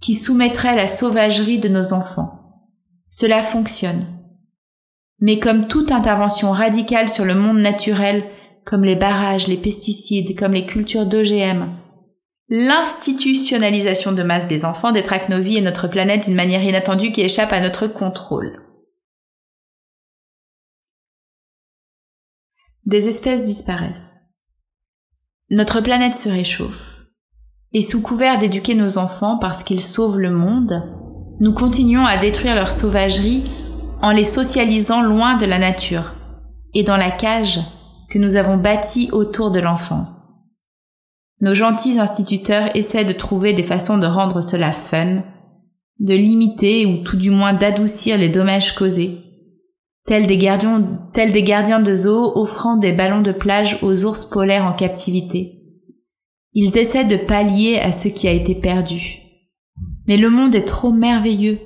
qui 0.00 0.14
soumettrait 0.14 0.76
la 0.76 0.86
sauvagerie 0.86 1.58
de 1.58 1.68
nos 1.68 1.92
enfants. 1.92 2.60
Cela 3.08 3.42
fonctionne. 3.42 4.04
Mais 5.22 5.38
comme 5.38 5.68
toute 5.68 5.92
intervention 5.92 6.50
radicale 6.50 7.08
sur 7.08 7.24
le 7.24 7.36
monde 7.36 7.58
naturel, 7.58 8.24
comme 8.64 8.84
les 8.84 8.96
barrages, 8.96 9.46
les 9.46 9.56
pesticides, 9.56 10.36
comme 10.36 10.52
les 10.52 10.66
cultures 10.66 11.06
d'OGM, 11.06 11.76
l'institutionnalisation 12.48 14.10
de 14.10 14.24
masse 14.24 14.48
des 14.48 14.64
enfants 14.64 14.90
détraque 14.90 15.28
nos 15.28 15.40
vies 15.40 15.58
et 15.58 15.62
notre 15.62 15.86
planète 15.86 16.24
d'une 16.24 16.34
manière 16.34 16.64
inattendue 16.64 17.12
qui 17.12 17.20
échappe 17.20 17.52
à 17.52 17.60
notre 17.60 17.86
contrôle. 17.86 18.66
Des 22.84 23.06
espèces 23.06 23.44
disparaissent. 23.44 24.22
Notre 25.50 25.80
planète 25.80 26.14
se 26.14 26.28
réchauffe. 26.28 27.06
Et 27.72 27.80
sous 27.80 28.02
couvert 28.02 28.38
d'éduquer 28.38 28.74
nos 28.74 28.98
enfants 28.98 29.38
parce 29.38 29.62
qu'ils 29.62 29.80
sauvent 29.80 30.18
le 30.18 30.30
monde, 30.30 30.82
nous 31.38 31.54
continuons 31.54 32.04
à 32.04 32.18
détruire 32.18 32.56
leur 32.56 32.70
sauvagerie 32.70 33.44
en 34.02 34.10
les 34.10 34.24
socialisant 34.24 35.00
loin 35.00 35.36
de 35.36 35.46
la 35.46 35.60
nature 35.60 36.14
et 36.74 36.82
dans 36.82 36.96
la 36.96 37.12
cage 37.12 37.60
que 38.10 38.18
nous 38.18 38.36
avons 38.36 38.56
bâtie 38.56 39.08
autour 39.12 39.52
de 39.52 39.60
l'enfance. 39.60 40.30
Nos 41.40 41.54
gentils 41.54 41.98
instituteurs 41.98 42.74
essaient 42.76 43.04
de 43.04 43.12
trouver 43.12 43.52
des 43.52 43.62
façons 43.62 43.98
de 43.98 44.06
rendre 44.06 44.40
cela 44.40 44.72
fun, 44.72 45.22
de 46.00 46.14
limiter 46.14 46.84
ou 46.84 47.04
tout 47.04 47.16
du 47.16 47.30
moins 47.30 47.52
d'adoucir 47.52 48.18
les 48.18 48.28
dommages 48.28 48.74
causés, 48.74 49.18
tels 50.04 50.26
des, 50.26 50.36
gardiens, 50.36 50.82
tels 51.14 51.32
des 51.32 51.44
gardiens 51.44 51.80
de 51.80 51.94
zoo 51.94 52.32
offrant 52.34 52.76
des 52.76 52.92
ballons 52.92 53.22
de 53.22 53.32
plage 53.32 53.78
aux 53.82 54.04
ours 54.04 54.24
polaires 54.24 54.66
en 54.66 54.72
captivité. 54.72 55.52
Ils 56.54 56.76
essaient 56.76 57.04
de 57.04 57.16
pallier 57.16 57.78
à 57.78 57.92
ce 57.92 58.08
qui 58.08 58.26
a 58.26 58.32
été 58.32 58.56
perdu. 58.56 59.20
Mais 60.08 60.16
le 60.16 60.28
monde 60.28 60.56
est 60.56 60.66
trop 60.66 60.92
merveilleux 60.92 61.60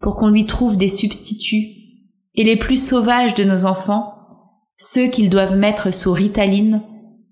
pour 0.00 0.16
qu'on 0.16 0.28
lui 0.28 0.46
trouve 0.46 0.76
des 0.76 0.88
substituts, 0.88 1.77
et 2.38 2.44
les 2.44 2.56
plus 2.56 2.82
sauvages 2.82 3.34
de 3.34 3.42
nos 3.42 3.66
enfants, 3.66 4.14
ceux 4.76 5.08
qu'ils 5.08 5.28
doivent 5.28 5.56
mettre 5.56 5.92
sous 5.92 6.12
ritaline, 6.12 6.82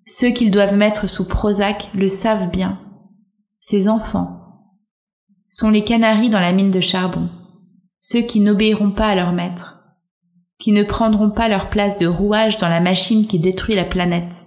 ceux 0.04 0.30
qu'ils 0.30 0.50
doivent 0.50 0.76
mettre 0.76 1.08
sous 1.08 1.28
Prozac 1.28 1.88
le 1.94 2.08
savent 2.08 2.50
bien. 2.50 2.80
Ces 3.60 3.88
enfants 3.88 4.42
sont 5.48 5.70
les 5.70 5.84
canaris 5.84 6.28
dans 6.28 6.40
la 6.40 6.52
mine 6.52 6.72
de 6.72 6.80
charbon, 6.80 7.28
ceux 8.00 8.22
qui 8.22 8.40
n'obéiront 8.40 8.90
pas 8.90 9.06
à 9.06 9.14
leur 9.14 9.32
maître, 9.32 9.76
qui 10.58 10.72
ne 10.72 10.82
prendront 10.82 11.30
pas 11.30 11.46
leur 11.46 11.70
place 11.70 11.98
de 11.98 12.08
rouage 12.08 12.56
dans 12.56 12.68
la 12.68 12.80
machine 12.80 13.28
qui 13.28 13.38
détruit 13.38 13.76
la 13.76 13.84
planète. 13.84 14.44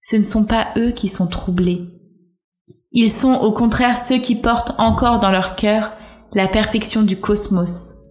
Ce 0.00 0.14
ne 0.14 0.22
sont 0.22 0.44
pas 0.44 0.68
eux 0.76 0.92
qui 0.92 1.08
sont 1.08 1.26
troublés. 1.26 1.82
Ils 2.92 3.10
sont 3.10 3.34
au 3.34 3.50
contraire 3.50 3.96
ceux 3.96 4.18
qui 4.18 4.36
portent 4.36 4.78
encore 4.78 5.18
dans 5.18 5.32
leur 5.32 5.56
cœur 5.56 5.90
la 6.34 6.46
perfection 6.46 7.02
du 7.02 7.18
cosmos. 7.18 8.05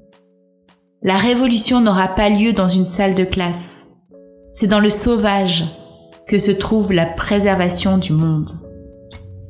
La 1.06 1.18
révolution 1.20 1.82
n'aura 1.82 2.08
pas 2.08 2.30
lieu 2.30 2.52
dans 2.52 2.68
une 2.68 2.88
salle 2.88 3.14
de 3.14 3.26
classe. 3.26 3.86
C'est 4.54 4.66
dans 4.66 4.80
le 4.80 4.90
sauvage, 4.90 5.64
que 6.28 6.40
se 6.40 6.50
trouve 6.50 6.92
la 6.92 7.06
préservation 7.06 8.00
du 8.00 8.12
monde. 8.12 8.50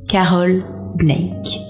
Carol 0.10 0.66
Blake. 0.96 1.62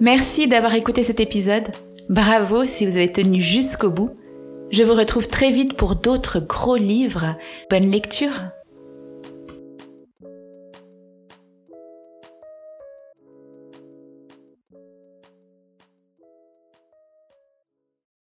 Merci 0.00 0.48
d'avoir 0.48 0.74
écouté 0.74 1.04
cet 1.04 1.20
épisode. 1.20 1.68
Bravo 2.08 2.66
si 2.66 2.86
vous 2.86 2.96
avez 2.96 3.12
tenu 3.12 3.40
jusqu'au 3.40 3.90
bout. 3.90 4.16
Je 4.72 4.82
vous 4.82 4.94
retrouve 4.94 5.28
très 5.28 5.52
vite 5.52 5.76
pour 5.76 5.94
d'autres 5.94 6.40
gros 6.40 6.74
livres. 6.74 7.36
Bonne 7.70 7.88
lecture 7.88 8.32